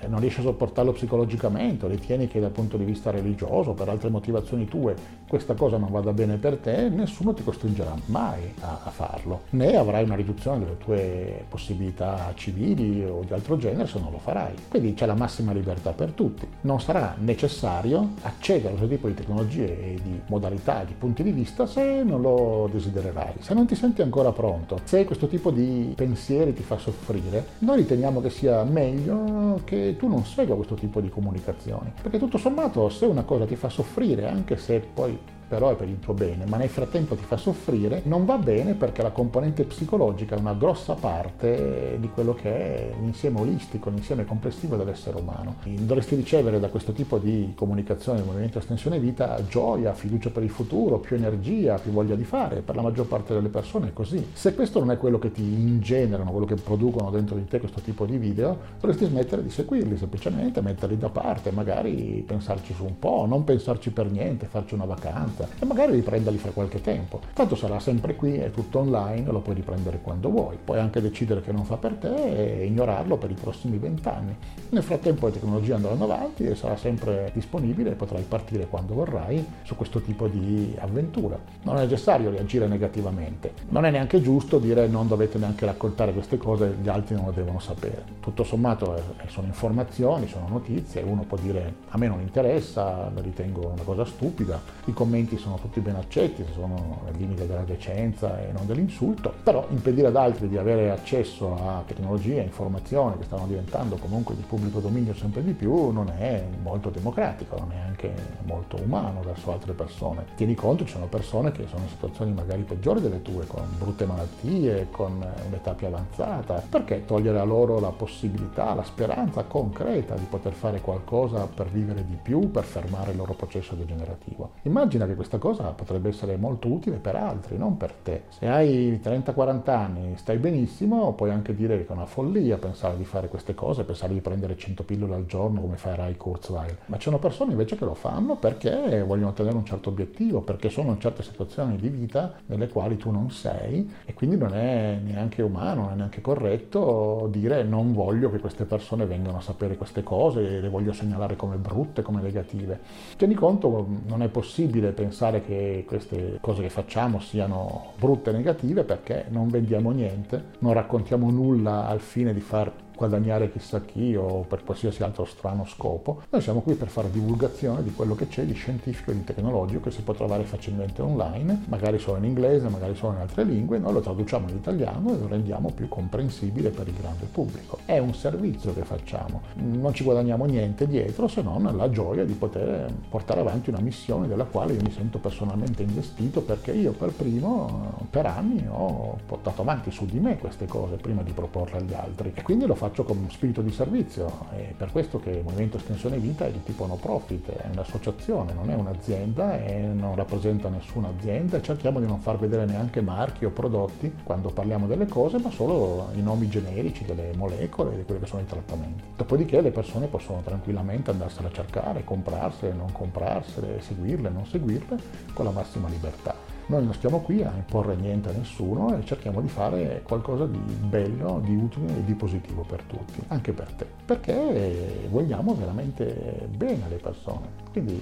non 0.07 0.19
riesci 0.19 0.39
a 0.39 0.43
sopportarlo 0.43 0.91
psicologicamente 0.91 1.85
o 1.85 1.87
ritieni 1.87 2.27
che 2.27 2.39
dal 2.39 2.51
punto 2.51 2.77
di 2.77 2.83
vista 2.83 3.11
religioso 3.11 3.73
per 3.73 3.89
altre 3.89 4.09
motivazioni 4.09 4.65
tue 4.67 4.95
questa 5.27 5.55
cosa 5.55 5.77
non 5.77 5.91
vada 5.91 6.13
bene 6.13 6.37
per 6.37 6.57
te, 6.57 6.89
nessuno 6.89 7.33
ti 7.33 7.43
costringerà 7.43 7.93
mai 8.05 8.53
a, 8.61 8.79
a 8.85 8.89
farlo, 8.89 9.41
né 9.51 9.75
avrai 9.75 10.03
una 10.03 10.15
riduzione 10.15 10.59
delle 10.59 10.77
tue 10.77 11.45
possibilità 11.49 12.31
civili 12.35 13.03
o 13.03 13.23
di 13.25 13.33
altro 13.33 13.57
genere 13.57 13.87
se 13.87 13.99
non 13.99 14.11
lo 14.11 14.19
farai. 14.19 14.53
Quindi 14.69 14.93
c'è 14.93 15.05
la 15.05 15.15
massima 15.15 15.51
libertà 15.51 15.91
per 15.91 16.11
tutti. 16.11 16.47
Non 16.61 16.79
sarà 16.79 17.15
necessario 17.19 18.13
accedere 18.21 18.67
a 18.67 18.77
questo 18.77 18.87
tipo 18.87 19.07
di 19.07 19.13
tecnologie 19.13 19.65
e 19.65 19.99
di 20.01 20.21
modalità, 20.27 20.83
di 20.83 20.93
punti 20.97 21.23
di 21.23 21.31
vista 21.31 21.65
se 21.65 22.03
non 22.03 22.21
lo 22.21 22.69
desidererai, 22.71 23.35
se 23.39 23.53
non 23.53 23.65
ti 23.65 23.75
senti 23.75 24.01
ancora 24.01 24.31
pronto, 24.31 24.79
se 24.83 25.03
questo 25.05 25.27
tipo 25.27 25.51
di 25.51 25.93
pensieri 25.95 26.53
ti 26.53 26.63
fa 26.63 26.77
soffrire, 26.77 27.45
noi 27.59 27.77
riteniamo 27.77 28.21
che 28.21 28.29
sia 28.29 28.63
meglio 28.63 29.59
che 29.65 29.86
tu 29.95 30.07
non 30.07 30.25
segua 30.25 30.55
questo 30.55 30.75
tipo 30.75 30.99
di 30.99 31.09
comunicazioni, 31.09 31.91
perché 32.01 32.17
tutto 32.17 32.37
sommato 32.37 32.89
se 32.89 33.05
una 33.05 33.23
cosa 33.23 33.45
ti 33.45 33.55
fa 33.55 33.69
soffrire, 33.69 34.27
anche 34.27 34.57
se 34.57 34.79
poi 34.79 35.17
però 35.47 35.71
è 35.71 35.75
per 35.75 35.87
il 35.87 35.99
tuo 35.99 36.13
bene, 36.13 36.45
ma 36.45 36.57
nel 36.57 36.69
frattempo 36.69 37.15
ti 37.15 37.23
fa 37.23 37.37
soffrire, 37.37 38.01
non 38.05 38.25
va 38.25 38.37
bene 38.37 38.73
perché 38.73 39.01
la 39.01 39.11
componente 39.11 39.63
psicologica 39.63 40.35
è 40.35 40.39
una 40.39 40.53
grossa 40.53 40.93
parte 40.93 41.97
di 41.99 42.09
quello 42.09 42.33
che 42.33 42.49
è 42.49 42.93
l'insieme 42.99 43.39
olistico, 43.39 43.89
l'insieme 43.89 44.25
complessivo 44.25 44.75
dell'essere 44.75 45.17
umano. 45.17 45.55
Dovresti 45.63 46.15
ricevere 46.15 46.59
da 46.59 46.67
questo 46.69 46.91
tipo 46.91 47.17
di 47.17 47.53
comunicazione 47.55 48.19
del 48.19 48.27
movimento 48.27 48.59
estensione 48.59 48.99
vita 48.99 49.39
gioia, 49.47 49.93
fiducia 49.93 50.29
per 50.29 50.43
il 50.43 50.49
futuro, 50.49 50.99
più 50.99 51.15
energia, 51.15 51.75
più 51.75 51.91
voglia 51.91 52.15
di 52.15 52.25
fare, 52.25 52.61
per 52.61 52.75
la 52.75 52.81
maggior 52.81 53.07
parte 53.07 53.33
delle 53.33 53.49
persone 53.49 53.89
è 53.89 53.93
così. 53.93 54.27
Se 54.33 54.53
questo 54.53 54.79
non 54.79 54.91
è 54.91 54.97
quello 54.97 55.17
che 55.19 55.31
ti 55.31 55.43
ingenerano, 55.43 56.31
quello 56.31 56.45
che 56.45 56.55
producono 56.55 57.09
dentro 57.09 57.35
di 57.35 57.45
te 57.45 57.59
questo 57.59 57.79
tipo 57.81 58.05
di 58.05 58.17
video, 58.17 58.57
dovresti 58.79 59.05
smettere 59.05 59.43
di 59.43 59.49
seguirli, 59.49 59.97
semplicemente 59.97 60.61
metterli 60.61 60.97
da 60.97 61.09
parte, 61.09 61.51
magari 61.51 62.23
pensarci 62.25 62.73
su 62.73 62.83
un 62.83 62.99
po', 62.99 63.25
non 63.25 63.43
pensarci 63.43 63.91
per 63.91 64.11
niente, 64.11 64.45
farci 64.45 64.73
una 64.73 64.85
vacanza 64.85 65.36
vacanza 65.37 65.47
e 65.59 65.65
magari 65.65 65.93
riprenderli 65.93 66.39
fra 66.39 66.51
qualche 66.51 66.81
tempo. 66.81 67.19
Tanto 67.33 67.55
sarà 67.55 67.79
sempre 67.79 68.15
qui, 68.15 68.37
è 68.37 68.49
tutto 68.51 68.79
online, 68.79 69.29
lo 69.31 69.39
puoi 69.39 69.55
riprendere 69.55 69.99
quando 70.01 70.29
vuoi. 70.29 70.57
Puoi 70.63 70.79
anche 70.79 71.01
decidere 71.01 71.41
che 71.41 71.51
non 71.51 71.65
fa 71.65 71.77
per 71.77 71.93
te 71.93 72.59
e 72.59 72.65
ignorarlo 72.65 73.17
per 73.17 73.29
i 73.29 73.35
prossimi 73.39 73.77
vent'anni. 73.77 74.35
Nel 74.69 74.83
frattempo 74.83 75.27
le 75.27 75.33
tecnologie 75.33 75.73
andranno 75.73 76.03
avanti 76.03 76.43
e 76.45 76.55
sarà 76.55 76.75
sempre 76.75 77.31
disponibile 77.33 77.91
e 77.91 77.95
potrai 77.95 78.23
partire 78.27 78.67
quando 78.67 78.93
vorrai 78.93 79.45
su 79.63 79.75
questo 79.75 80.01
tipo 80.01 80.27
di 80.27 80.75
avventura. 80.79 81.37
Non 81.63 81.77
è 81.77 81.81
necessario 81.81 82.29
reagire 82.29 82.67
negativamente. 82.67 83.53
Non 83.69 83.85
è 83.85 83.91
neanche 83.91 84.21
giusto 84.21 84.59
dire 84.59 84.87
non 84.87 85.07
dovete 85.07 85.37
neanche 85.37 85.65
raccontare 85.65 86.13
queste 86.13 86.37
cose, 86.37 86.75
gli 86.81 86.89
altri 86.89 87.15
non 87.15 87.25
lo 87.25 87.31
devono 87.31 87.59
sapere. 87.59 88.03
Tutto 88.19 88.43
sommato 88.43 88.95
eh, 88.95 89.01
sono 89.27 89.47
informazioni, 89.47 90.27
sono 90.27 90.47
notizie, 90.47 91.01
uno 91.01 91.23
può 91.23 91.37
dire 91.37 91.73
a 91.89 91.97
me 91.97 92.07
non 92.07 92.21
interessa, 92.21 93.09
lo 93.13 93.21
ritengo 93.21 93.67
una 93.67 93.83
cosa 93.83 94.05
stupida, 94.05 94.61
i 94.85 94.93
commenti 94.93 95.26
commenti 95.27 95.37
sono 95.37 95.55
tutti 95.55 95.81
ben 95.81 95.95
accetti, 95.95 96.45
sono 96.53 97.01
nel 97.03 97.15
limite 97.17 97.45
della 97.45 97.63
decenza 97.63 98.39
e 98.39 98.51
non 98.53 98.65
dell'insulto, 98.65 99.33
però 99.43 99.65
impedire 99.69 100.07
ad 100.07 100.15
altri 100.15 100.47
di 100.47 100.57
avere 100.57 100.89
accesso 100.89 101.53
a 101.53 101.83
tecnologie 101.85 102.41
informazioni 102.41 103.17
che 103.17 103.25
stanno 103.25 103.45
diventando 103.45 103.97
comunque 103.97 104.35
di 104.35 104.43
pubblico 104.47 104.79
dominio 104.79 105.13
sempre 105.13 105.43
di 105.43 105.51
più 105.51 105.91
non 105.91 106.09
è 106.17 106.43
molto 106.61 106.89
democratico, 106.89 107.57
non 107.57 107.71
è 107.73 107.79
anche 107.85 108.13
molto 108.45 108.77
umano 108.81 109.21
verso 109.21 109.51
altre 109.51 109.73
persone. 109.73 110.25
Tieni 110.35 110.55
conto, 110.55 110.85
ci 110.85 110.93
sono 110.93 111.07
persone 111.07 111.51
che 111.51 111.67
sono 111.67 111.83
in 111.83 111.89
situazioni 111.89 112.31
magari 112.31 112.63
peggiori 112.63 113.01
delle 113.01 113.21
tue, 113.21 113.45
con 113.45 113.63
brutte 113.77 114.05
malattie, 114.05 114.87
con 114.91 115.25
un'età 115.47 115.73
più 115.73 115.87
avanzata, 115.87 116.63
perché 116.69 117.05
togliere 117.05 117.39
a 117.39 117.43
loro 117.43 117.79
la 117.79 117.91
possibilità, 117.91 118.73
la 118.73 118.83
speranza 118.83 119.43
concreta 119.43 120.15
di 120.15 120.25
poter 120.29 120.53
fare 120.53 120.79
qualcosa 120.79 121.47
per 121.47 121.67
vivere 121.67 122.05
di 122.05 122.17
più, 122.21 122.49
per 122.49 122.63
fermare 122.63 123.11
il 123.11 123.17
loro 123.17 123.33
processo 123.33 123.75
degenerativo. 123.75 124.51
Immagina 124.63 125.05
che 125.05 125.15
questa 125.17 125.37
cosa 125.37 125.63
potrebbe 125.71 126.07
essere 126.07 126.37
molto 126.37 126.69
utile 126.69 126.95
per 126.95 127.15
altri, 127.15 127.57
non 127.57 127.75
per 127.75 127.91
te. 127.91 128.21
Se 128.29 128.47
hai 128.47 128.97
30-40 129.03 129.69
anni, 129.71 130.15
stai 130.15 130.37
benissimo, 130.37 131.11
puoi 131.13 131.31
anche 131.31 131.53
dire 131.53 131.83
che 131.83 131.87
è 131.87 131.91
una 131.91 132.05
follia 132.05 132.57
pensare 132.57 132.95
di 132.95 133.03
fare 133.03 133.27
queste 133.27 133.53
cose, 133.53 133.83
pensare 133.83 134.13
di 134.13 134.21
prendere 134.21 134.55
100 134.55 134.83
pillole 134.83 135.15
al 135.15 135.25
giorno 135.25 135.59
come 135.59 135.75
fa 135.75 135.95
Rai 135.95 136.15
Kurzweil. 136.15 136.77
Ma 136.85 136.95
ci 136.95 137.03
sono 137.03 137.19
persone 137.19 137.51
invece 137.51 137.75
che 137.75 137.83
lo 137.83 137.95
fanno 137.95 138.37
perché 138.37 139.03
vogliono 139.05 139.29
ottenere 139.29 139.57
un 139.57 139.65
certo 139.65 139.89
obiettivo, 139.89 140.41
perché 140.41 140.69
sono 140.69 140.91
in 140.91 140.99
certe 141.01 141.23
situazioni 141.23 141.75
di 141.75 141.89
vita 141.89 142.35
nelle 142.45 142.69
quali 142.69 142.95
tu 142.95 143.11
non 143.11 143.31
sei 143.31 143.91
e 144.05 144.13
quindi 144.13 144.37
non 144.37 144.53
è 144.53 144.99
neanche 145.03 145.41
umano, 145.41 145.81
non 145.81 145.91
è 145.91 145.95
neanche 145.95 146.21
corretto 146.21 147.27
dire 147.31 147.63
non 147.63 147.93
voglio 147.93 148.29
che 148.29 148.39
queste 148.39 148.65
persone 148.65 149.05
vengano 149.05 149.37
a 149.37 149.41
sapere 149.41 149.75
queste 149.77 150.03
cose, 150.03 150.61
le 150.61 150.69
voglio 150.69 150.93
segnalare 150.93 151.35
come 151.35 151.57
brutte, 151.57 152.03
come 152.03 152.21
negative. 152.21 152.79
Tieni 153.17 153.33
conto, 153.33 153.87
non 154.05 154.21
è 154.21 154.27
possibile 154.27 154.91
pensare 154.91 155.05
pensare 155.07 155.41
che 155.41 155.85
queste 155.87 156.37
cose 156.41 156.61
che 156.61 156.69
facciamo 156.69 157.19
siano 157.21 157.93
brutte 157.97 158.31
e 158.31 158.33
negative 158.33 158.83
perché 158.83 159.25
non 159.29 159.47
vendiamo 159.47 159.91
niente, 159.91 160.43
non 160.59 160.73
raccontiamo 160.73 161.31
nulla 161.31 161.87
al 161.87 162.01
fine 162.01 162.33
di 162.33 162.41
far 162.41 162.69
guadagnare 162.97 163.51
chissà 163.51 163.81
chi 163.81 164.15
o 164.15 164.41
per 164.41 164.63
qualsiasi 164.63 165.03
altro 165.03 165.23
strano 165.23 165.65
scopo. 165.65 166.23
Noi 166.29 166.41
siamo 166.41 166.61
qui 166.61 166.73
per 166.73 166.89
fare 166.89 167.09
divulgazione 167.09 167.83
di 167.83 167.93
quello 167.93 168.15
che 168.15 168.27
c'è 168.27 168.43
di 168.43 168.53
scientifico 168.53 169.11
e 169.11 169.13
di 169.13 169.23
tecnologico 169.23 169.83
che 169.83 169.91
si 169.91 170.01
può 170.01 170.13
trovare 170.13 170.43
facilmente 170.43 171.01
online, 171.01 171.63
magari 171.67 171.99
solo 171.99 172.17
in 172.17 172.25
inglese, 172.25 172.67
magari 172.67 172.95
solo 172.95 173.13
in 173.13 173.19
altre 173.19 173.43
lingue, 173.43 173.77
noi 173.77 173.93
lo 173.93 174.01
traduciamo 174.01 174.49
in 174.49 174.55
italiano 174.55 175.13
e 175.13 175.17
lo 175.17 175.27
rendiamo 175.27 175.71
più 175.73 175.87
comprensibile 175.87 176.69
per 176.69 176.87
il 176.87 176.95
grande 176.95 177.25
pubblico. 177.25 177.77
È 177.85 177.97
un 177.99 178.13
servizio 178.13 178.73
che 178.73 178.83
facciamo, 178.83 179.41
non 179.55 179.93
ci 179.93 180.03
guadagniamo 180.03 180.45
niente 180.45 180.87
dietro 180.87 181.27
se 181.27 181.41
non 181.41 181.63
la 181.75 181.89
gioia 181.89 182.25
di 182.25 182.33
poter 182.33 182.91
portare 183.09 183.41
avanti 183.41 183.69
una 183.69 183.79
missione 183.79 184.27
della 184.27 184.45
quale 184.45 184.73
io 184.73 184.81
mi 184.81 184.91
sento 184.91 185.19
personalmente 185.19 185.83
investito 185.83 186.41
perché 186.41 186.71
io 186.71 186.91
per 186.93 187.11
primo 187.11 188.05
per 188.09 188.25
anni 188.25 188.65
ho 188.67 189.17
portato 189.25 189.61
avanti 189.61 189.91
su 189.91 190.05
di 190.05 190.19
me 190.19 190.37
queste 190.37 190.65
cose 190.65 190.95
prima 190.95 191.21
di 191.21 191.31
proporle 191.31 191.77
agli 191.77 191.93
altri 191.93 192.31
e 192.33 192.41
quindi 192.41 192.65
lo 192.65 192.75
faccio 192.75 192.86
faccio 192.87 193.03
con 193.03 193.27
spirito 193.29 193.61
di 193.61 193.71
servizio. 193.71 194.47
È 194.51 194.73
per 194.75 194.91
questo 194.91 195.19
che 195.19 195.31
il 195.31 195.43
Movimento 195.43 195.77
Estensione 195.77 196.17
Vita 196.17 196.45
è 196.45 196.51
di 196.51 196.63
tipo 196.63 196.85
no 196.85 196.95
profit, 196.95 197.49
è 197.49 197.67
un'associazione, 197.71 198.53
non 198.53 198.69
è 198.69 198.75
un'azienda 198.75 199.61
e 199.63 199.81
non 199.81 200.15
rappresenta 200.15 200.69
nessuna 200.69 201.09
azienda 201.09 201.57
e 201.57 201.61
cerchiamo 201.61 201.99
di 201.99 202.05
non 202.05 202.19
far 202.19 202.37
vedere 202.37 202.65
neanche 202.65 203.01
marchi 203.01 203.45
o 203.45 203.49
prodotti 203.49 204.13
quando 204.23 204.49
parliamo 204.49 204.87
delle 204.87 205.07
cose, 205.07 205.37
ma 205.39 205.51
solo 205.51 206.09
i 206.15 206.21
nomi 206.21 206.47
generici 206.47 207.03
delle 207.03 207.31
molecole 207.35 207.93
e 207.93 207.97
di 207.97 208.03
quelli 208.03 208.21
che 208.21 208.27
sono 208.27 208.41
i 208.41 208.45
trattamenti. 208.45 209.03
Dopodiché 209.15 209.61
le 209.61 209.71
persone 209.71 210.07
possono 210.07 210.41
tranquillamente 210.41 211.11
andarsene 211.11 211.47
a 211.47 211.51
cercare, 211.51 212.03
comprarsele, 212.03 212.73
non 212.73 212.91
comprarsele, 212.91 213.81
seguirle, 213.81 214.29
non 214.29 214.45
seguirle, 214.45 214.97
con 215.33 215.45
la 215.45 215.51
massima 215.51 215.89
libertà. 215.89 216.36
Noi 216.69 216.83
non 216.83 216.93
stiamo 216.93 217.21
qui 217.21 217.41
a 217.43 217.51
imporre 217.55 217.95
niente 217.95 218.27
a 218.27 218.33
nessuno 218.33 218.97
e 218.97 219.05
cerchiamo 219.05 219.39
di 219.39 219.47
fare 219.47 220.01
qualcosa 220.03 220.45
di 220.45 220.57
bello, 220.57 221.39
di 221.41 221.55
utile 221.55 221.97
e 221.97 222.03
di 222.03 222.13
positivo 222.13 222.63
per 222.63 222.83
tutti, 222.83 223.21
anche 223.27 223.53
per 223.53 223.71
te, 223.71 223.85
perché 224.05 225.07
vogliamo 225.09 225.55
veramente 225.55 226.49
bene 226.53 226.83
alle 226.83 226.97
persone. 226.97 227.47
Quindi 227.71 228.01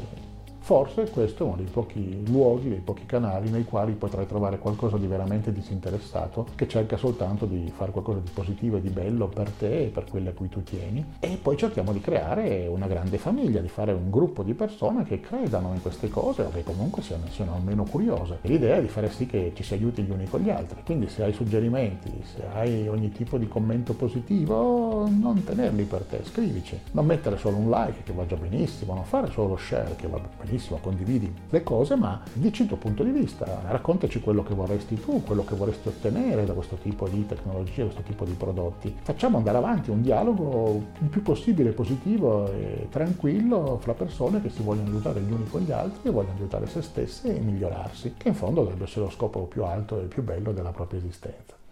Forse 0.66 1.08
questo 1.12 1.44
è 1.44 1.46
uno 1.46 1.58
dei 1.58 1.68
pochi 1.72 2.24
luoghi, 2.26 2.70
dei 2.70 2.80
pochi 2.80 3.06
canali 3.06 3.52
nei 3.52 3.66
quali 3.66 3.92
potrai 3.92 4.26
trovare 4.26 4.58
qualcosa 4.58 4.98
di 4.98 5.06
veramente 5.06 5.54
disinteressato 5.54 6.48
che 6.56 6.68
cerca 6.68 6.98
soltanto 6.98 7.46
di 7.46 7.72
fare 7.72 7.92
qualcosa 7.92 8.18
di 8.18 8.32
positivo 8.34 8.78
e 8.78 8.82
di 8.82 8.90
bello 8.90 9.28
per 9.28 9.52
te 9.52 9.84
e 9.84 9.88
per 9.90 10.06
quelli 10.10 10.28
a 10.28 10.34
cui 10.34 10.50
tu 10.50 10.64
tieni. 10.64 11.06
E 11.20 11.38
poi 11.40 11.56
cerchiamo 11.56 11.94
di 11.94 12.02
creare 12.02 12.66
una 12.66 12.88
grande 12.88 13.20
famiglia, 13.20 13.62
di 13.62 13.68
fare 13.68 13.94
un 13.94 14.10
gruppo 14.10 14.42
di 14.42 14.56
persone 14.56 15.04
che 15.04 15.20
credano 15.20 15.72
in 15.72 15.84
queste 15.84 16.10
cose 16.10 16.42
o 16.42 16.50
che 16.50 16.64
comunque 16.64 17.04
siano, 17.04 17.28
siano 17.30 17.54
almeno 17.54 17.84
curiose. 17.84 18.40
E 18.42 18.48
l'idea 18.48 18.78
è 18.78 18.82
di 18.82 18.88
fare 18.88 19.12
sì 19.12 19.28
che 19.28 19.52
ci 19.54 19.62
si 19.62 19.76
aiuti 19.76 20.02
gli 20.02 20.10
uni 20.10 20.26
con 20.26 20.40
gli 20.40 20.50
altri. 20.50 20.82
Quindi 20.84 21.10
se 21.10 21.26
hai 21.26 21.34
suggerimenti, 21.34 22.24
se 22.24 22.44
hai 22.56 22.88
ogni 22.88 23.12
tipo 23.12 23.38
di 23.38 23.48
commento 23.48 23.94
positivo, 23.94 25.08
non 25.08 25.44
tenerli 25.44 25.84
per 25.84 26.02
te, 26.10 26.22
scrivici. 26.24 26.80
Non 26.94 27.06
mettere 27.06 27.38
solo 27.38 27.58
un 27.58 27.70
like 27.70 28.02
che 28.02 28.14
va 28.14 28.26
già 28.26 28.36
benissimo, 28.36 28.96
non 28.96 29.06
fare 29.06 29.30
solo 29.30 29.50
lo 29.50 29.58
share 29.58 29.96
che 29.96 30.08
va 30.08 30.18
benissimo 30.18 30.54
benissimo, 30.56 30.80
condividi 30.82 31.34
le 31.50 31.64
cose, 31.64 31.96
ma 31.96 32.22
dici 32.34 32.64
il 32.64 32.68
tuo 32.70 32.78
punto 32.78 33.04
di 33.04 33.12
vista, 33.12 33.62
raccontaci 33.68 34.22
quello 34.22 34.44
che 34.44 34.54
vorresti 34.54 35.00
tu, 35.00 35.22
quello 35.24 35.44
che 35.44 35.56
vorresti 35.56 35.90
ottenere 35.90 36.46
da 36.46 36.54
questo 36.54 36.78
tipo 36.78 37.08
di 37.08 37.26
tecnologie, 37.26 37.84
questo 37.84 38.02
tipo 38.02 38.24
di 38.26 38.34
prodotti. 38.34 38.96
Facciamo 39.02 39.38
andare 39.38 39.58
avanti 39.58 39.90
un 39.90 40.02
dialogo 40.02 40.82
il 41.00 41.08
più 41.08 41.22
possibile 41.22 41.72
positivo 41.72 42.52
e 42.52 42.88
tranquillo 42.90 43.78
fra 43.82 43.94
persone 43.94 44.42
che 44.42 44.50
si 44.50 44.64
vogliono 44.64 44.90
aiutare 44.90 45.22
gli 45.22 45.32
uni 45.32 45.48
con 45.50 45.62
gli 45.62 45.72
altri 45.72 46.10
e 46.10 46.12
vogliono 46.12 46.38
aiutare 46.38 46.68
se 46.68 46.82
stesse 46.82 47.36
e 47.36 47.40
migliorarsi, 47.40 48.14
che 48.18 48.30
in 48.30 48.36
fondo 48.36 48.62
dovrebbe 48.62 48.86
essere 48.86 49.06
lo 49.06 49.12
scopo 49.12 49.42
più 49.42 49.64
alto 49.64 50.02
e 50.02 50.06
più 50.06 50.24
bello 50.24 50.54
della 50.54 50.72
propria 50.72 51.00
esistenza. 51.00 51.65